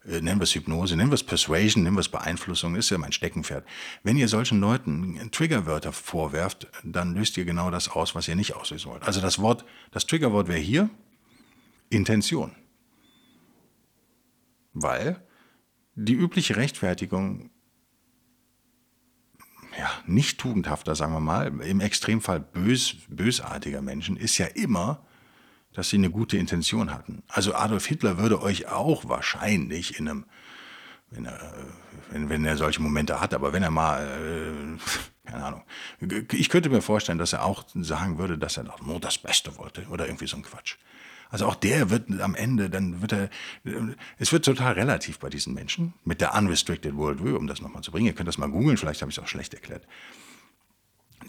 [0.06, 2.98] äh, nennen wir es Hypnose, nennen wir es Persuasion, nennen wir es Beeinflussung, ist ja
[2.98, 3.66] mein Steckenpferd.
[4.04, 8.56] Wenn ihr solchen Leuten Triggerwörter vorwerft, dann löst ihr genau das aus, was ihr nicht
[8.56, 9.04] auslösen wollt.
[9.04, 10.90] Also das Wort, das Triggerwort wäre hier
[11.90, 12.56] Intention.
[14.74, 15.22] Weil
[15.96, 17.51] die übliche Rechtfertigung
[19.78, 25.06] ja, nicht tugendhafter, sagen wir mal, im Extremfall bös, bösartiger Menschen ist ja immer,
[25.74, 27.24] dass sie eine gute Intention hatten.
[27.28, 30.26] Also Adolf Hitler würde euch auch wahrscheinlich in einem,
[31.10, 31.54] wenn er,
[32.10, 34.80] wenn, wenn er solche Momente hat, aber wenn er mal, äh,
[35.30, 35.64] keine Ahnung,
[36.32, 39.86] ich könnte mir vorstellen, dass er auch sagen würde, dass er nur das Beste wollte
[39.88, 40.76] oder irgendwie so ein Quatsch.
[41.32, 43.30] Also auch der wird am Ende, dann wird er,
[44.20, 47.92] es wird total relativ bei diesen Menschen mit der Unrestricted Worldview, um das nochmal zu
[47.92, 48.08] bringen.
[48.08, 49.88] Ihr könnt das mal googeln, vielleicht habe ich es auch schlecht erklärt.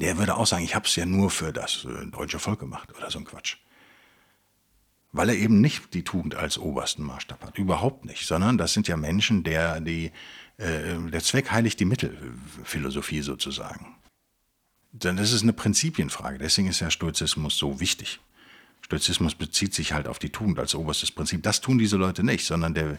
[0.00, 2.92] Der würde auch sagen, ich habe es ja nur für das äh, deutsche Volk gemacht
[2.96, 3.58] oder so ein Quatsch.
[5.12, 7.58] Weil er eben nicht die Tugend als obersten Maßstab hat.
[7.58, 8.26] Überhaupt nicht.
[8.26, 10.10] Sondern das sind ja Menschen, der, die,
[10.56, 13.94] äh, der Zweck heiligt die Mittelphilosophie sozusagen.
[14.90, 16.38] Denn das ist eine Prinzipienfrage.
[16.38, 18.20] Deswegen ist ja Stoizismus so wichtig.
[18.82, 21.42] Stoizismus bezieht sich halt auf die Tugend als oberstes Prinzip.
[21.42, 22.98] Das tun diese Leute nicht, sondern der,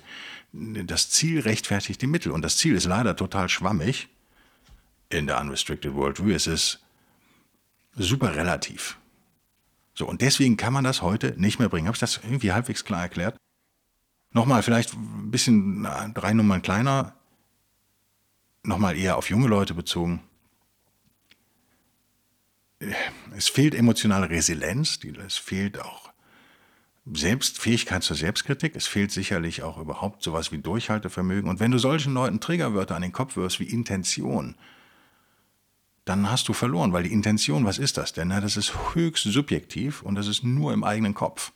[0.51, 2.31] das Ziel rechtfertigt die Mittel.
[2.31, 4.07] Und das Ziel ist leider total schwammig
[5.09, 6.31] in der Unrestricted Worldview.
[6.31, 6.79] Es ist
[7.95, 8.97] super relativ.
[9.93, 11.87] So, und deswegen kann man das heute nicht mehr bringen.
[11.87, 13.37] Habe ich das irgendwie halbwegs klar erklärt?
[14.31, 15.83] Nochmal, vielleicht ein bisschen
[16.15, 17.13] drei Nummern kleiner,
[18.63, 20.23] nochmal eher auf junge Leute bezogen
[23.35, 26.11] es fehlt emotionale Resilienz, es fehlt auch
[27.13, 31.49] Selbst, Fähigkeit zur Selbstkritik, es fehlt sicherlich auch überhaupt sowas wie Durchhaltevermögen.
[31.49, 34.55] Und wenn du solchen Leuten Triggerwörter an den Kopf wirst wie Intention,
[36.05, 38.29] dann hast du verloren, weil die Intention, was ist das denn?
[38.29, 41.51] Na, das ist höchst subjektiv und das ist nur im eigenen Kopf.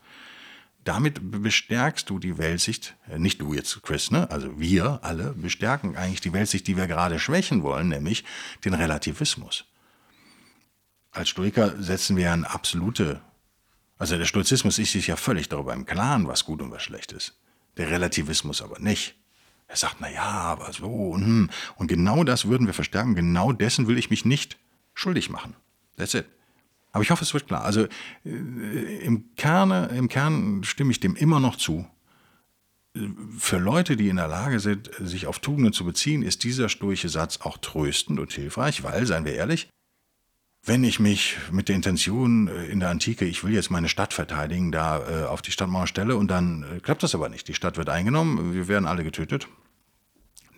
[0.84, 4.32] Damit bestärkst du die Weltsicht, äh, nicht du jetzt, Chris, ne?
[4.32, 8.24] also wir alle bestärken eigentlich die Weltsicht, die wir gerade schwächen wollen, nämlich
[8.63, 9.66] den Relativismus
[11.12, 13.22] als Stoiker setzen wir ein absolute,
[13.98, 17.12] also der Stoizismus ist sich ja völlig darüber im Klaren, was gut und was schlecht
[17.12, 17.39] ist.
[17.78, 19.15] Der Relativismus aber nicht.
[19.67, 21.50] Er sagt, na ja, aber so und, hm.
[21.76, 23.15] und genau das würden wir verstärken.
[23.15, 24.58] Genau dessen will ich mich nicht
[24.93, 25.56] schuldig machen.
[25.98, 26.26] That's it.
[26.91, 27.63] Aber ich hoffe, es wird klar.
[27.63, 27.88] Also
[28.26, 31.86] äh, im, Kerne, im Kern stimme ich dem immer noch zu.
[33.38, 37.10] Für Leute, die in der Lage sind, sich auf Tugenden zu beziehen, ist dieser stoische
[37.10, 39.70] Satz auch tröstend und hilfreich, weil, seien wir ehrlich,
[40.63, 44.13] wenn ich mich mit der Intention äh, in der Antike, ich will jetzt meine Stadt
[44.13, 47.48] verteidigen, da äh, auf die Stadtmauer stelle und dann äh, klappt das aber nicht.
[47.48, 49.48] Die Stadt wird eingenommen, wir werden alle getötet.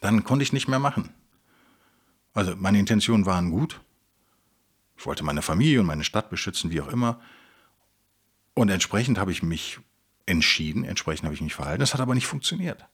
[0.02, 1.10] Dann konnte ich nicht mehr machen.
[2.34, 3.82] Also meine Intentionen waren gut.
[4.98, 7.20] Ich wollte meine Familie und meine Stadt beschützen, wie auch immer.
[8.54, 9.80] Und entsprechend habe ich mich
[10.26, 11.80] entschieden, entsprechend habe ich mich verhalten.
[11.80, 12.86] Das hat aber nicht funktioniert.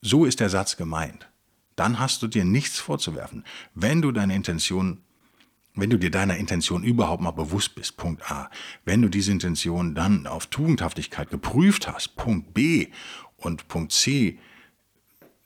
[0.00, 1.28] So ist der Satz gemeint.
[1.76, 3.44] Dann hast du dir nichts vorzuwerfen.
[3.74, 5.02] Wenn du deine Intention
[5.80, 8.50] wenn du dir deiner Intention überhaupt mal bewusst bist, Punkt A,
[8.84, 12.88] wenn du diese Intention dann auf Tugendhaftigkeit geprüft hast, Punkt B
[13.36, 14.38] und Punkt C,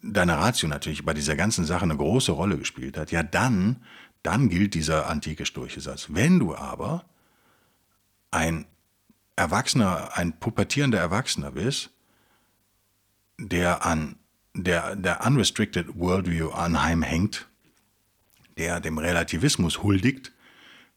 [0.03, 3.83] deine Ratio natürlich bei dieser ganzen Sache eine große Rolle gespielt hat, ja dann,
[4.23, 6.09] dann gilt dieser antike Durchsatz.
[6.11, 7.05] Wenn du aber
[8.31, 8.67] ein
[9.37, 11.91] Erwachsener, ein pubertierender Erwachsener bist,
[13.39, 14.17] der an
[14.55, 17.49] der, der Unrestricted Worldview anheimhängt,
[18.63, 20.31] der dem Relativismus huldigt,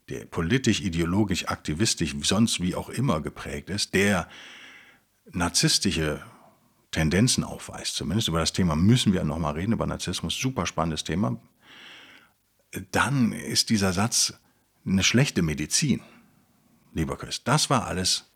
[0.10, 4.30] der politisch, ideologisch, aktivistisch, sonst wie auch immer geprägt ist, der
[5.32, 6.22] narzisstische
[6.92, 7.96] Tendenzen aufweist.
[7.96, 11.42] Zumindest über das Thema müssen wir nochmal reden, über Narzissmus, super spannendes Thema.
[12.92, 14.36] Dann ist dieser Satz
[14.86, 16.02] eine schlechte Medizin,
[16.94, 17.44] lieber Chris.
[17.44, 18.32] Das war alles,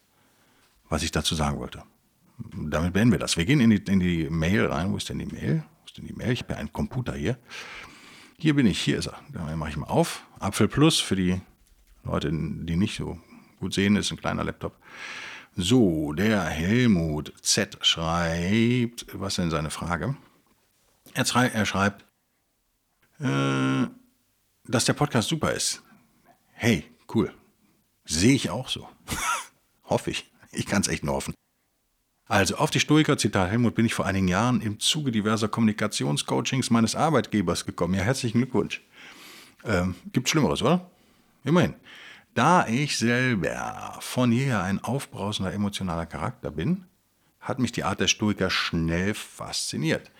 [0.90, 1.84] was ich dazu sagen wollte.
[2.52, 3.38] Damit beenden wir das.
[3.38, 4.92] Wir gehen in die, in die Mail rein.
[4.92, 5.64] Wo ist denn die Mail?
[5.82, 6.32] Wo ist denn die Mail?
[6.32, 7.38] Ich habe ja einen Computer hier.
[8.42, 9.20] Hier bin ich, hier ist er.
[9.34, 10.26] Dann mache ich mal auf.
[10.40, 11.42] Apfel Plus für die
[12.06, 13.20] Leute, die nicht so
[13.60, 14.80] gut sehen, ist ein kleiner Laptop.
[15.58, 20.16] So, der Helmut Z schreibt, was denn seine Frage?
[21.14, 22.06] Er, schrei er schreibt,
[23.20, 23.88] äh,
[24.64, 25.84] dass der Podcast super ist.
[26.54, 27.34] Hey, cool.
[28.06, 28.88] Sehe ich auch so.
[29.84, 30.32] Hoffe ich.
[30.54, 31.34] Ich kann es echt nur hoffen.
[32.30, 36.70] Also auf die Stoiker, Zitat Helmut, bin ich vor einigen Jahren im Zuge diverser Kommunikationscoachings
[36.70, 37.96] meines Arbeitgebers gekommen.
[37.96, 38.82] Ja, herzlichen Glückwunsch.
[39.66, 40.92] Ähm, gibt Schlimmeres, oder?
[41.44, 41.74] Immerhin.
[42.36, 46.86] Da ich selber von jeher ein aufbrausender emotionaler Charakter bin,
[47.40, 50.12] hat mich die Art der Stoiker schnell fasziniert.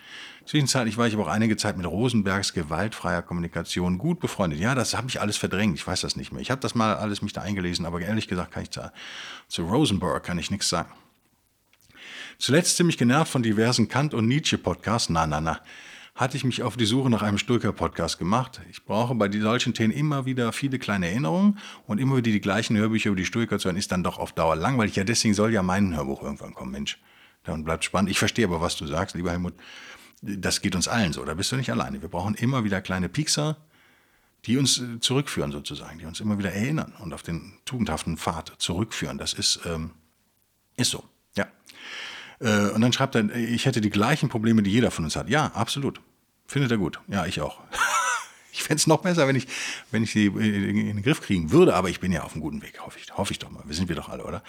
[0.46, 4.58] Zwischenzeitlich war ich aber auch einige Zeit mit Rosenbergs gewaltfreier Kommunikation gut befreundet.
[4.58, 6.42] Ja, das habe ich alles verdrängt, ich weiß das nicht mehr.
[6.42, 8.90] Ich habe das mal alles mich da eingelesen, aber ehrlich gesagt kann ich zu,
[9.46, 10.90] zu Rosenberg kann ich nichts sagen.
[12.40, 15.10] Zuletzt ziemlich genervt von diversen Kant- und Nietzsche-Podcasts.
[15.10, 15.60] Na, na, na
[16.14, 18.60] hatte ich mich auf die Suche nach einem Stoiker-Podcast gemacht.
[18.70, 22.76] Ich brauche bei solchen Themen immer wieder viele kleine Erinnerungen und immer wieder die gleichen
[22.76, 24.96] Hörbücher über die Stoiker zu hören, ist dann doch auf Dauer langweilig.
[24.96, 26.98] Ja, deswegen soll ja mein Hörbuch irgendwann kommen, Mensch.
[27.44, 28.10] Dann bleibt spannend.
[28.10, 29.54] Ich verstehe aber, was du sagst, lieber Helmut.
[30.22, 32.02] Das geht uns allen so, da bist du nicht alleine.
[32.02, 33.56] Wir brauchen immer wieder kleine Piekser,
[34.46, 38.52] die uns äh, zurückführen sozusagen, die uns immer wieder erinnern und auf den tugendhaften Pfad
[38.58, 39.16] zurückführen.
[39.16, 39.92] Das ist, ähm,
[40.76, 41.04] ist so,
[42.40, 45.28] und dann schreibt er, ich hätte die gleichen Probleme, die jeder von uns hat.
[45.28, 46.00] Ja, absolut.
[46.46, 46.98] Findet er gut.
[47.06, 47.60] Ja, ich auch.
[48.52, 49.46] ich fände es noch besser, wenn ich,
[49.90, 52.62] wenn ich sie in den Griff kriegen würde, aber ich bin ja auf einem guten
[52.62, 53.62] Weg, hoffe ich, hoffe ich doch mal.
[53.66, 54.42] Wir sind wir doch alle, oder?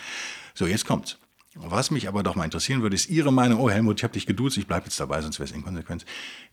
[0.53, 1.17] So, jetzt kommt's.
[1.53, 3.59] Was mich aber doch mal interessieren würde, ist Ihre Meinung.
[3.59, 6.05] Oh, Helmut, ich habe dich geduzt, ich bleibe jetzt dabei, sonst wäre es inkonsequent.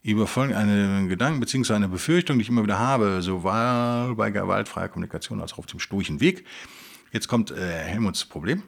[0.03, 1.75] Über folgenden Gedanken bzw.
[1.75, 5.79] eine Befürchtung, die ich immer wieder habe, sowohl bei gewaltfreier Kommunikation als auch auf dem
[5.79, 6.45] sturchen Weg.
[7.13, 8.65] Jetzt kommt äh, Helmuts Problem.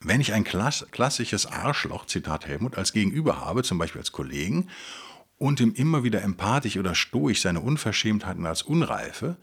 [0.00, 4.68] Wenn ich ein klass klassisches Arschloch, Zitat Helmut, als Gegenüber habe, zum Beispiel als Kollegen,
[5.38, 9.36] und ihm immer wieder empathisch oder stoisch seine Unverschämtheiten als Unreife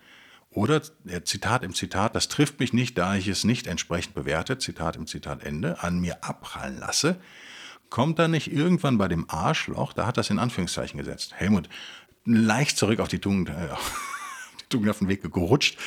[0.49, 0.81] oder,
[1.23, 5.07] Zitat im Zitat, das trifft mich nicht, da ich es nicht entsprechend bewerte, Zitat im
[5.07, 7.19] Zitat Ende, an mir abprallen lasse,
[7.89, 11.69] kommt dann nicht irgendwann bei dem Arschloch, da hat das in Anführungszeichen gesetzt, Helmut,
[12.23, 13.53] leicht zurück auf die Tugend, äh,
[14.61, 15.77] die tugendhaften Weg gerutscht,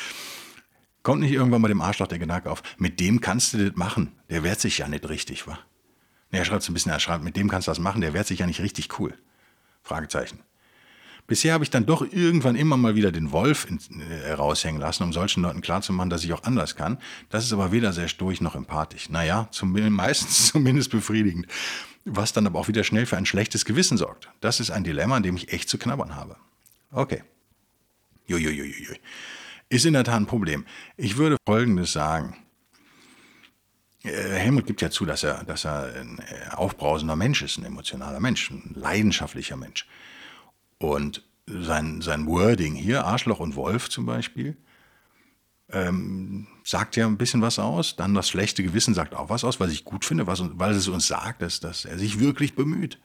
[1.09, 4.11] kommt nicht irgendwann bei dem Arschloch der Gedanke auf, mit dem kannst du das machen,
[4.29, 5.57] der wehrt sich ja nicht richtig, wa?
[6.29, 8.27] er schreibt es ein bisschen, er schreibt, mit dem kannst du das machen, der wehrt
[8.27, 9.17] sich ja nicht richtig cool.
[9.81, 10.37] Fragezeichen.
[11.25, 15.01] Bisher habe ich dann doch irgendwann immer mal wieder den Wolf in, äh, raushängen lassen,
[15.01, 16.99] um solchen Leuten klarzumachen, dass ich auch anders kann.
[17.31, 19.09] Das ist aber weder sehr stoisch noch empathisch.
[19.09, 21.47] Naja, zum, meistens zumindest befriedigend.
[22.05, 24.29] Was dann aber auch wieder schnell für ein schlechtes Gewissen sorgt.
[24.41, 26.35] Das ist ein Dilemma, an dem ich echt zu knabbern habe.
[26.91, 27.23] Okay.
[28.27, 28.99] Juiuiuiui.
[29.69, 30.65] Ist in der Tat ein Problem.
[30.97, 32.35] Ich würde Folgendes sagen.
[34.03, 37.65] Äh, Helmut gibt ja zu, dass er, dass er ein äh, aufbrausender Mensch ist, ein
[37.65, 39.87] emotionaler Mensch, ein leidenschaftlicher Mensch.
[40.79, 44.57] Und sein, sein Wording hier, Arschloch und Wolf zum Beispiel,
[45.71, 47.95] ähm, sagt ja ein bisschen was aus.
[47.95, 50.87] Dann das schlechte Gewissen sagt auch was aus, was ich gut finde, was, weil es
[50.87, 52.99] uns sagt, dass, dass er sich wirklich bemüht.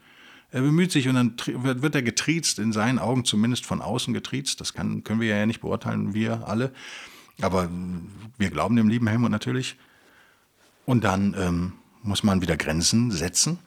[0.55, 4.61] Er bemüht sich und dann wird, er getriezt, in seinen Augen zumindest von außen getriezt.
[4.61, 6.73] Das kann, können wir ja nicht beurteilen, wir alle.
[7.43, 7.69] Aber
[8.39, 9.75] wir glauben dem lieben Helmut natürlich.
[10.87, 11.73] Und dann ähm,
[12.05, 13.59] muss man wieder Grenzen setzen.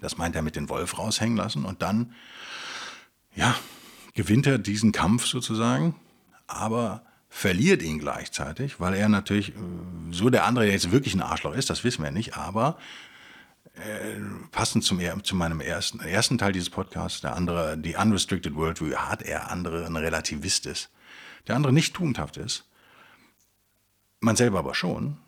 [0.00, 1.64] Das meint er mit den Wolf raushängen lassen.
[1.64, 2.14] Und dann,
[3.36, 3.54] ja,
[4.14, 5.94] gewinnt er diesen Kampf sozusagen,
[6.48, 9.52] aber verliert ihn gleichzeitig, weil er natürlich, äh,
[10.10, 12.76] so der andere jetzt wirklich ein Arschloch ist, das wissen wir nicht, aber
[13.74, 18.94] äh, passend zum, zu meinem ersten, ersten Teil dieses Podcasts, der andere, die Unrestricted Worldview,
[18.94, 20.90] hat er andere ein Relativist ist.
[21.48, 22.68] Der andere nicht tugendhaft ist.
[24.20, 25.18] Man selber aber schon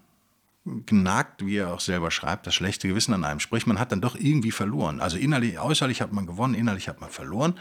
[0.87, 3.41] genagt, wie er auch selber schreibt, das schlechte Gewissen an einem.
[3.41, 5.01] Sprich, man hat dann doch irgendwie verloren.
[5.01, 7.59] Also innerlich, äußerlich hat man gewonnen, innerlich hat man verloren.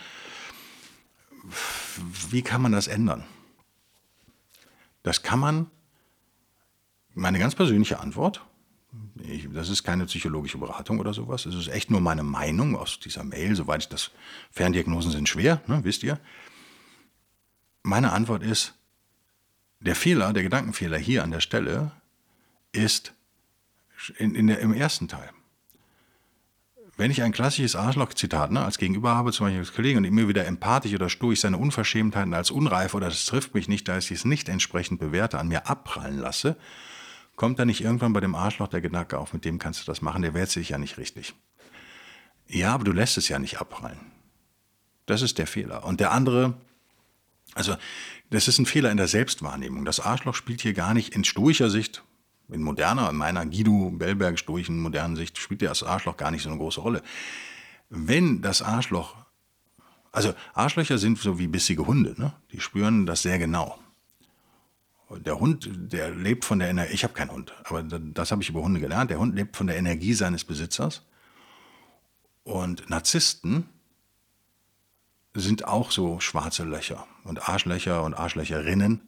[2.29, 3.25] Wie kann man das ändern?
[5.01, 5.69] Das kann man,
[7.13, 8.45] meine ganz persönliche Antwort,
[9.21, 12.99] ich, das ist keine psychologische Beratung oder sowas, es ist echt nur meine Meinung aus
[12.99, 14.11] dieser Mail, soweit ich das,
[14.51, 16.19] Ferndiagnosen sind schwer, ne, wisst ihr.
[17.83, 18.75] Meine Antwort ist,
[19.79, 21.91] der Fehler, der Gedankenfehler hier an der Stelle
[22.71, 23.13] ist
[24.17, 25.29] in, in der, im ersten Teil.
[26.95, 30.27] Wenn ich ein klassisches Arschloch-Zitat ne, als Gegenüber habe, zum Beispiel als Kollegen, und immer
[30.27, 34.11] wieder empathisch oder stoisch seine Unverschämtheiten als unreif oder das trifft mich nicht, da ich
[34.11, 36.55] es nicht entsprechend bewerte, an mir abprallen lasse,
[37.35, 40.01] kommt da nicht irgendwann bei dem Arschloch der Gedanke auf, mit dem kannst du das
[40.01, 41.33] machen, der wehrt sich ja nicht richtig.
[42.47, 43.99] Ja, aber du lässt es ja nicht abprallen.
[45.05, 45.83] Das ist der Fehler.
[45.85, 46.53] Und der andere,
[47.55, 47.75] also
[48.29, 49.85] das ist ein Fehler in der Selbstwahrnehmung.
[49.85, 52.03] Das Arschloch spielt hier gar nicht in stoischer Sicht
[52.49, 56.49] in moderner, in meiner Guido Bellberg stoischen modernen Sicht spielt das Arschloch gar nicht so
[56.49, 57.01] eine große Rolle.
[57.89, 59.15] Wenn das Arschloch,
[60.11, 62.33] also Arschlöcher sind so wie bissige Hunde, ne?
[62.51, 63.79] die spüren das sehr genau.
[65.19, 68.49] Der Hund, der lebt von der Energie, ich habe keinen Hund, aber das habe ich
[68.49, 71.03] über Hunde gelernt, der Hund lebt von der Energie seines Besitzers.
[72.43, 73.69] Und Narzissten
[75.33, 79.01] sind auch so schwarze Löcher und Arschlöcher und Arschlöcherinnen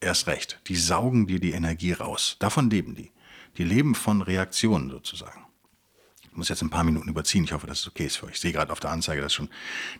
[0.00, 0.60] erst recht.
[0.66, 2.36] Die saugen dir die Energie raus.
[2.38, 3.12] Davon leben die.
[3.56, 5.45] Die leben von Reaktionen sozusagen.
[6.36, 7.44] Muss jetzt ein paar Minuten überziehen.
[7.44, 8.32] Ich hoffe, dass es okay ist für euch.
[8.32, 9.48] Ich sehe gerade auf der Anzeige, dass schon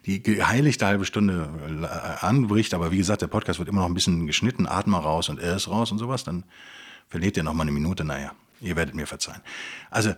[0.04, 1.48] die geheiligte halbe Stunde
[1.82, 2.74] äh, anbricht.
[2.74, 4.66] Aber wie gesagt, der Podcast wird immer noch ein bisschen geschnitten.
[4.66, 6.24] Atme raus und erst raus und sowas.
[6.24, 6.44] Dann
[7.08, 8.04] verliert ihr noch mal eine Minute.
[8.04, 9.40] Naja, ihr werdet mir verzeihen.
[9.90, 10.14] Also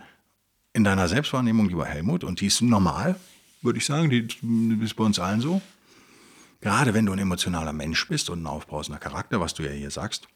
[0.73, 3.17] in deiner Selbstwahrnehmung, lieber Helmut, und die ist normal,
[3.63, 4.29] würde ich sagen, die
[4.85, 5.61] ist bei uns allen so.
[6.61, 9.91] Gerade wenn du ein emotionaler Mensch bist und ein aufbrausender Charakter, was du ja hier
[9.91, 10.29] sagst,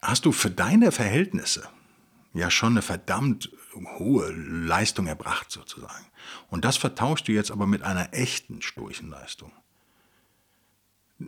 [0.00, 1.68] hast du für deine Verhältnisse,
[2.36, 3.50] ja schon eine verdammt
[3.98, 6.06] hohe Leistung erbracht sozusagen.
[6.48, 9.52] Und das vertauschst du jetzt aber mit einer echten sturchen Leistung.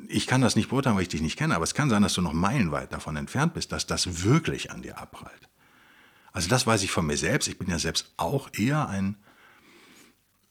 [0.09, 2.15] Ich kann das nicht beurteilen, weil ich dich nicht kenne, aber es kann sein, dass
[2.15, 5.49] du noch meilenweit davon entfernt bist, dass das wirklich an dir abprallt.
[6.33, 7.49] Also das weiß ich von mir selbst.
[7.49, 9.17] Ich bin ja selbst auch eher ein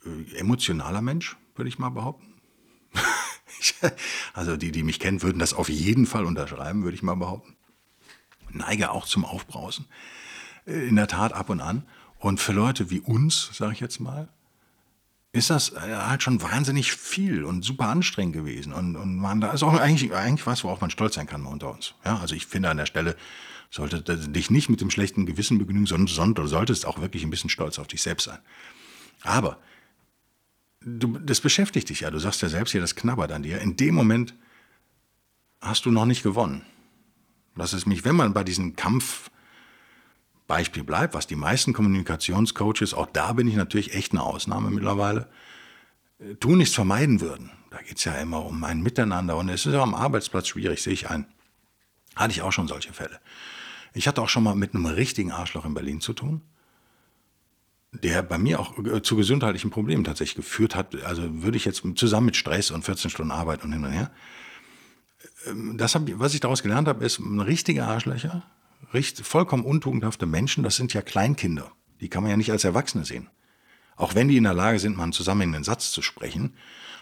[0.05, 2.33] äh, emotionaler Mensch, würde ich mal behaupten.
[4.33, 7.55] also die, die mich kennen, würden das auf jeden Fall unterschreiben, würde ich mal behaupten.
[8.51, 9.85] Neige auch zum Aufbrausen.
[10.67, 11.83] In der Tat ab und an.
[12.19, 14.27] Und für Leute wie uns, sage ich jetzt mal,
[15.31, 18.73] ist das äh, halt schon wahnsinnig viel und super anstrengend gewesen.
[18.73, 21.73] Und, und man, da ist auch eigentlich, eigentlich was, worauf man stolz sein kann unter
[21.73, 21.93] uns.
[22.03, 23.15] Ja, also ich finde an der Stelle,
[23.69, 27.29] sollte dich nicht mit dem schlechten Gewissen begnügen, sondern, sondern du solltest auch wirklich ein
[27.29, 28.39] bisschen stolz auf dich selbst sein.
[29.23, 29.57] Aber
[30.81, 32.11] du, das beschäftigt dich ja.
[32.11, 33.59] Du sagst ja selbst hier, das knabbert an dir.
[33.59, 34.33] In dem Moment
[35.61, 36.61] hast du noch nicht gewonnen.
[37.55, 39.29] Das ist mich, wenn man bei diesem Kampf
[40.47, 45.29] Beispiel bleibt, was die meisten Kommunikationscoaches, auch da bin ich natürlich echt eine Ausnahme mittlerweile,
[46.19, 47.51] äh, tun nichts vermeiden würden.
[47.69, 50.81] Da geht es ja immer um ein Miteinander und es ist auch am Arbeitsplatz schwierig,
[50.81, 51.27] sehe ich ein.
[52.15, 53.19] Hatte ich auch schon solche Fälle.
[53.93, 56.41] Ich hatte auch schon mal mit einem richtigen Arschloch in Berlin zu tun,
[57.91, 60.95] der bei mir auch äh, zu gesundheitlichen Problemen tatsächlich geführt hat.
[61.03, 64.11] Also würde ich jetzt zusammen mit Stress und 14 Stunden Arbeit und hin und her.
[65.45, 68.43] Ähm, das, was ich daraus gelernt habe, ist, ein richtiger Arschlöcher
[68.93, 71.71] richtig, vollkommen untugendhafte Menschen, das sind ja Kleinkinder.
[72.01, 73.29] Die kann man ja nicht als Erwachsene sehen.
[73.95, 76.53] Auch wenn die in der Lage sind, mal einen zusammenhängenden Satz zu sprechen,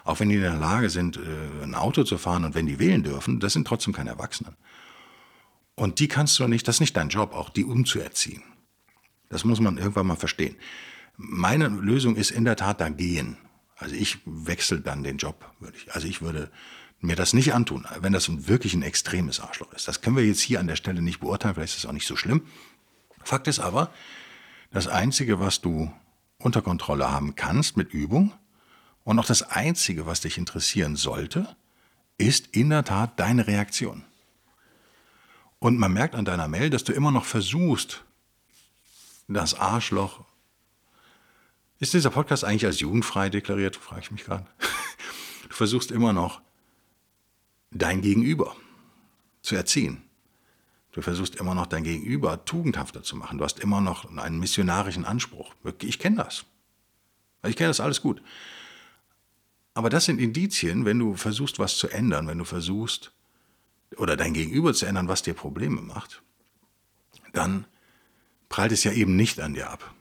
[0.06, 2.80] auch wenn die in der Lage sind, äh, ein Auto zu fahren und wenn die
[2.80, 4.56] wählen dürfen, das sind trotzdem keine Erwachsenen.
[5.76, 8.44] Und die kannst du nicht, das ist nicht dein Job, auch die umzuerziehen.
[9.30, 10.56] Das muss man irgendwann mal verstehen.
[11.18, 13.38] Meine Lösung ist in der Tat da gehen.
[13.78, 15.94] Also ich wechsle dann den Job, würde ich.
[15.94, 16.50] Also ich würde
[17.06, 19.88] mir das nicht antun, wenn das wirklich ein extremes Arschloch ist.
[19.88, 22.08] Das können wir jetzt hier an der Stelle nicht beurteilen, vielleicht ist es auch nicht
[22.08, 22.46] so schlimm.
[23.24, 23.92] Fakt ist aber,
[24.72, 25.92] das Einzige, was du
[26.38, 28.34] unter Kontrolle haben kannst mit Übung
[29.04, 31.56] und auch das Einzige, was dich interessieren sollte,
[32.18, 34.04] ist in der Tat deine Reaktion.
[35.60, 38.04] Und man merkt an deiner Mail, dass du immer noch versuchst,
[39.28, 40.24] das Arschloch.
[41.80, 44.46] Ist dieser Podcast eigentlich als jugendfrei deklariert, frage ich mich gerade.
[45.48, 46.42] Du versuchst immer noch,
[47.76, 48.56] dein Gegenüber
[49.42, 50.02] zu erziehen.
[50.92, 53.38] Du versuchst immer noch dein Gegenüber tugendhafter zu machen.
[53.38, 55.54] Du hast immer noch einen missionarischen Anspruch.
[55.82, 56.46] Ich kenne das.
[57.46, 58.22] Ich kenne das alles gut.
[59.74, 63.12] Aber das sind Indizien, wenn du versuchst, was zu ändern, wenn du versuchst,
[63.98, 66.24] oder dein Gegenüber zu ändern, was dir Probleme macht,
[67.34, 67.66] dann
[68.48, 69.94] prallt es ja eben nicht an dir ab.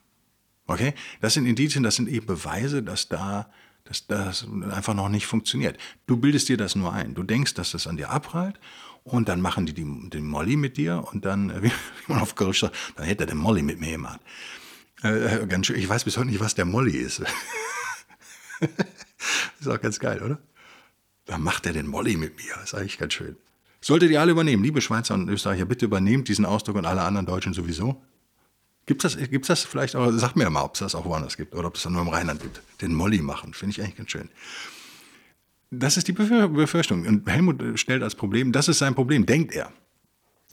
[0.67, 0.95] Okay?
[1.21, 3.51] Das sind Indizien, das sind eben Beweise, dass da
[3.85, 5.79] dass das einfach noch nicht funktioniert.
[6.07, 7.15] Du bildest dir das nur ein.
[7.15, 8.59] Du denkst, dass das an dir abprallt
[9.05, 11.71] und dann machen die, die den Molly mit dir und dann, wie
[12.07, 14.21] man auf Kölsch sagt, dann hätte er den Molly mit mir gemacht.
[15.03, 17.23] Äh, äh, ganz schön, ich weiß bis heute nicht, was der Molly ist.
[19.61, 20.39] ist auch ganz geil, oder?
[21.27, 22.55] Dann macht er den Molly mit mir.
[22.63, 23.37] Ist eigentlich ganz schön.
[23.81, 27.27] Solltet ihr alle übernehmen, liebe Schweizer und Österreicher, bitte übernehmt diesen Ausdruck und alle anderen
[27.27, 28.03] Deutschen sowieso.
[28.87, 31.37] Gibt es das, gibt's das vielleicht auch, sag mir mal, ob es das auch woanders
[31.37, 32.61] gibt oder ob es das nur im Rheinland gibt.
[32.83, 34.29] Den Molly machen, finde ich eigentlich ganz schön.
[35.71, 37.07] Das ist die Befürchtung.
[37.07, 39.73] Und Helmut stellt als Problem, das ist sein Problem, denkt er.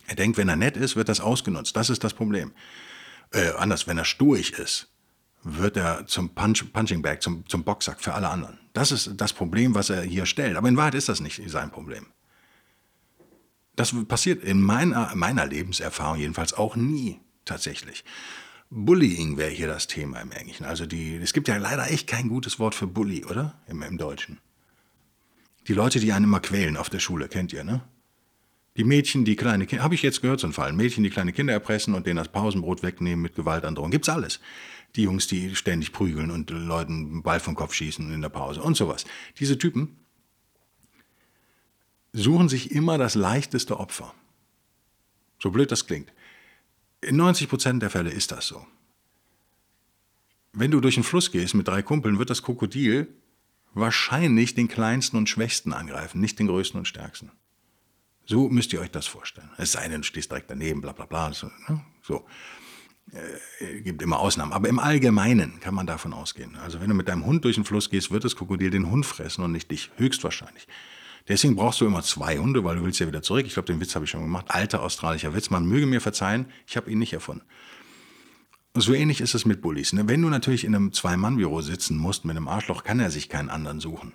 [0.07, 1.75] Er denkt, wenn er nett ist, wird das ausgenutzt.
[1.75, 2.53] Das ist das Problem.
[3.31, 4.87] Äh, anders, wenn er sturig ist,
[5.43, 8.59] wird er zum Punch, Punching Bag, zum, zum Boxsack für alle anderen.
[8.73, 10.55] Das ist das Problem, was er hier stellt.
[10.55, 12.07] Aber in Wahrheit ist das nicht sein Problem.
[13.75, 18.04] Das passiert in meiner, meiner Lebenserfahrung jedenfalls auch nie tatsächlich.
[18.69, 20.65] Bullying wäre hier das Thema im Englischen.
[20.65, 23.60] Also die, es gibt ja leider echt kein gutes Wort für Bully, oder?
[23.67, 24.39] Im, Im Deutschen.
[25.67, 27.84] Die Leute, die einen immer quälen auf der Schule, kennt ihr, ne?
[28.77, 30.71] Die Mädchen, die kleine Kinder, habe ich jetzt gehört so einen Fall.
[30.71, 33.91] Mädchen, die kleine Kinder erpressen und denen das Pausenbrot wegnehmen mit Gewaltandrohung.
[33.91, 34.39] Gibt's alles.
[34.95, 38.62] Die Jungs, die ständig prügeln und Leuten einen Ball vom Kopf schießen in der Pause
[38.62, 39.06] und sowas.
[39.39, 39.97] Diese Typen
[42.13, 44.13] suchen sich immer das leichteste Opfer.
[45.39, 46.12] So blöd das klingt.
[47.01, 48.65] In 90 Prozent der Fälle ist das so.
[50.53, 53.07] Wenn du durch den Fluss gehst mit drei Kumpeln, wird das Krokodil
[53.73, 57.32] wahrscheinlich den kleinsten und schwächsten angreifen, nicht den größten und stärksten.
[58.26, 59.49] So müsst ihr euch das vorstellen.
[59.57, 61.34] Es sei denn, du stehst direkt daneben, bla bla bla.
[61.34, 61.49] So.
[61.67, 61.82] Ne?
[62.01, 62.26] so.
[63.11, 64.53] Äh, gibt immer Ausnahmen.
[64.53, 66.55] Aber im Allgemeinen kann man davon ausgehen.
[66.57, 69.05] Also wenn du mit deinem Hund durch den Fluss gehst, wird das Krokodil den Hund
[69.05, 69.89] fressen und nicht dich.
[69.97, 70.67] Höchstwahrscheinlich.
[71.28, 73.45] Deswegen brauchst du immer zwei Hunde, weil du willst ja wieder zurück.
[73.45, 74.45] Ich glaube, den Witz habe ich schon gemacht.
[74.49, 75.49] Alter australischer Witz.
[75.49, 77.43] Man möge mir verzeihen, ich habe ihn nicht erfunden.
[78.74, 79.93] So ähnlich ist es mit Bullies.
[79.93, 80.07] Ne?
[80.07, 83.49] Wenn du natürlich in einem Zwei-Mann-Büro sitzen musst mit einem Arschloch, kann er sich keinen
[83.49, 84.13] anderen suchen.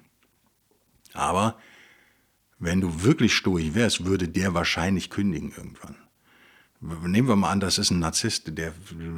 [1.12, 1.59] Aber
[2.59, 5.96] wenn du wirklich sturig wärst, würde der wahrscheinlich kündigen irgendwann.
[6.80, 8.72] Nehmen wir mal an, das ist ein Narzisst, der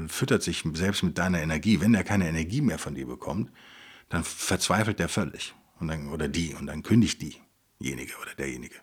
[0.06, 1.80] füttert sich selbst mit deiner Energie.
[1.80, 3.50] Wenn er keine Energie mehr von dir bekommt,
[4.08, 5.54] dann verzweifelt der völlig.
[5.78, 6.54] Und dann, oder die.
[6.54, 7.20] Und dann kündigt
[7.80, 8.76] diejenige oder derjenige.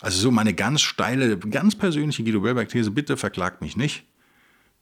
[0.00, 4.04] Also so meine ganz steile, ganz persönliche Guido Bellberg-These, bitte verklagt mich nicht.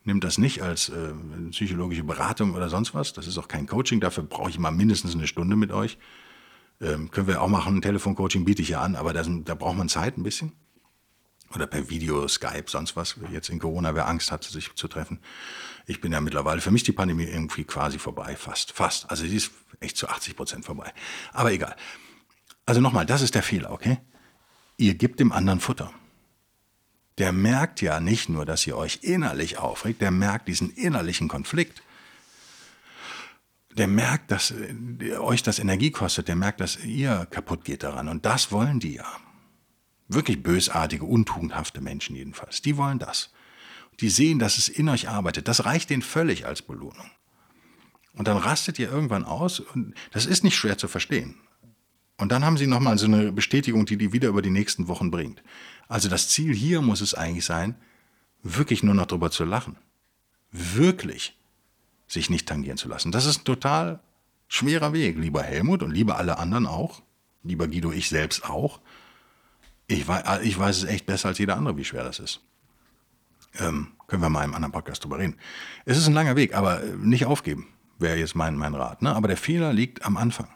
[0.04, 1.12] Nimmt das nicht als äh,
[1.50, 3.12] psychologische Beratung oder sonst was.
[3.12, 4.00] Das ist auch kein Coaching.
[4.00, 5.98] Dafür brauche ich mal mindestens eine Stunde mit euch.
[6.80, 7.82] Ähm, können wir auch machen.
[7.82, 10.52] Telefoncoaching biete ich ja an, aber das, da braucht man Zeit ein bisschen.
[11.54, 13.16] Oder per Video, Skype, sonst was.
[13.30, 15.18] Jetzt in Corona, wer Angst hat, sich zu treffen.
[15.86, 19.10] Ich bin ja mittlerweile, für mich die Pandemie irgendwie quasi vorbei, fast, fast.
[19.10, 19.50] Also sie ist
[19.80, 20.94] echt zu 80 Prozent vorbei.
[21.32, 21.76] Aber egal.
[22.70, 23.98] Also nochmal, das ist der Fehler, okay?
[24.76, 25.92] Ihr gebt dem anderen Futter.
[27.18, 31.82] Der merkt ja nicht nur, dass ihr euch innerlich aufregt, der merkt diesen innerlichen Konflikt.
[33.72, 38.06] Der merkt, dass äh, euch das Energie kostet, der merkt, dass ihr kaputt geht daran.
[38.06, 39.16] Und das wollen die ja.
[40.06, 42.62] Wirklich bösartige, untugendhafte Menschen jedenfalls.
[42.62, 43.30] Die wollen das.
[43.98, 45.48] Die sehen, dass es in euch arbeitet.
[45.48, 47.10] Das reicht denen völlig als Belohnung.
[48.12, 51.34] Und dann rastet ihr irgendwann aus und das ist nicht schwer zu verstehen.
[52.20, 55.10] Und dann haben sie nochmal so eine Bestätigung, die die wieder über die nächsten Wochen
[55.10, 55.42] bringt.
[55.88, 57.74] Also das Ziel hier muss es eigentlich sein,
[58.42, 59.76] wirklich nur noch drüber zu lachen.
[60.52, 61.38] Wirklich
[62.06, 63.10] sich nicht tangieren zu lassen.
[63.10, 64.00] Das ist ein total
[64.48, 67.00] schwerer Weg, lieber Helmut und lieber alle anderen auch,
[67.42, 68.80] lieber Guido, ich selbst auch.
[69.86, 72.40] Ich weiß, ich weiß es echt besser als jeder andere, wie schwer das ist.
[73.58, 75.36] Ähm, können wir mal im anderen Podcast drüber reden.
[75.86, 77.66] Es ist ein langer Weg, aber nicht aufgeben,
[77.98, 79.00] wäre jetzt mein, mein Rat.
[79.00, 79.14] Ne?
[79.14, 80.48] Aber der Fehler liegt am Anfang.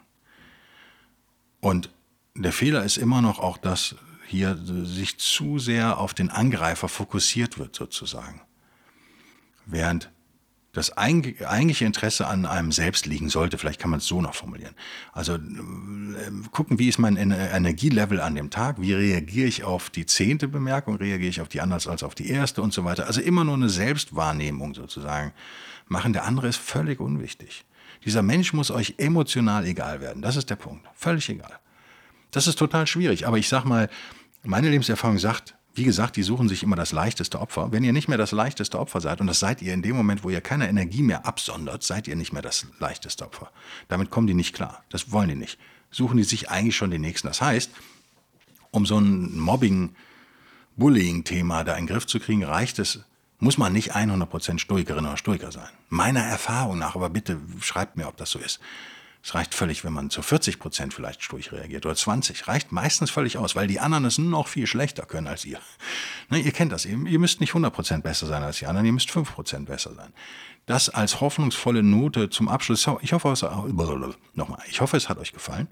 [1.65, 1.89] Und
[2.35, 3.95] der Fehler ist immer noch auch, dass
[4.27, 8.39] hier sich zu sehr auf den Angreifer fokussiert wird, sozusagen.
[9.65, 10.11] Während
[10.73, 14.75] das eigentliche Interesse an einem selbst liegen sollte, vielleicht kann man es so noch formulieren.
[15.11, 15.39] Also äh,
[16.51, 20.97] gucken, wie ist mein Energielevel an dem Tag, wie reagiere ich auf die zehnte Bemerkung,
[20.97, 23.07] reagiere ich auf die anders als auf die erste und so weiter.
[23.07, 25.33] Also immer nur eine Selbstwahrnehmung sozusagen
[25.87, 26.13] machen.
[26.13, 27.65] Der andere ist völlig unwichtig.
[28.03, 30.21] Dieser Mensch muss euch emotional egal werden.
[30.21, 30.85] Das ist der Punkt.
[30.95, 31.59] Völlig egal.
[32.31, 33.27] Das ist total schwierig.
[33.27, 33.89] Aber ich sag mal,
[34.43, 37.71] meine Lebenserfahrung sagt, wie gesagt, die suchen sich immer das leichteste Opfer.
[37.71, 40.23] Wenn ihr nicht mehr das leichteste Opfer seid, und das seid ihr in dem Moment,
[40.23, 43.51] wo ihr keine Energie mehr absondert, seid ihr nicht mehr das leichteste Opfer.
[43.89, 44.83] Damit kommen die nicht klar.
[44.89, 45.59] Das wollen die nicht.
[45.91, 47.27] Suchen die sich eigentlich schon den nächsten.
[47.27, 47.71] Das heißt,
[48.71, 49.95] um so ein Mobbing,
[50.77, 52.99] Bullying-Thema da in den Griff zu kriegen, reicht es,
[53.45, 55.69] muss man nicht 100% Stoikerin oder Stoiker sein.
[55.87, 58.59] Meiner Erfahrung nach, aber bitte schreibt mir, ob das so ist.
[59.23, 62.47] Es reicht völlig, wenn man zu 40 Prozent vielleicht sturig reagiert oder 20.
[62.47, 65.59] Reicht meistens völlig aus, weil die anderen es noch viel schlechter können als ihr.
[66.29, 66.85] Ne, ihr kennt das.
[66.85, 69.67] Ihr, ihr müsst nicht 100 Prozent besser sein als die anderen, ihr müsst 5 Prozent
[69.67, 70.11] besser sein.
[70.65, 72.87] Das als hoffnungsvolle Note zum Abschluss.
[73.01, 73.43] Ich hoffe, es,
[74.33, 75.67] nochmal, ich hoffe, es hat euch gefallen.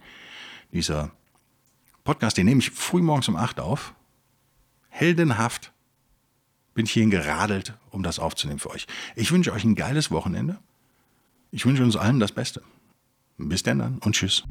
[0.71, 1.09] Dieser
[2.03, 3.95] Podcast, den nehme ich früh morgens um 8 auf.
[4.89, 5.72] Heldenhaft
[6.73, 8.87] bin ich hierhin geradelt, um das aufzunehmen für euch.
[9.15, 10.57] Ich wünsche euch ein geiles Wochenende.
[11.51, 12.61] Ich wünsche uns allen das Beste.
[13.37, 14.43] Bis dann und tschüss.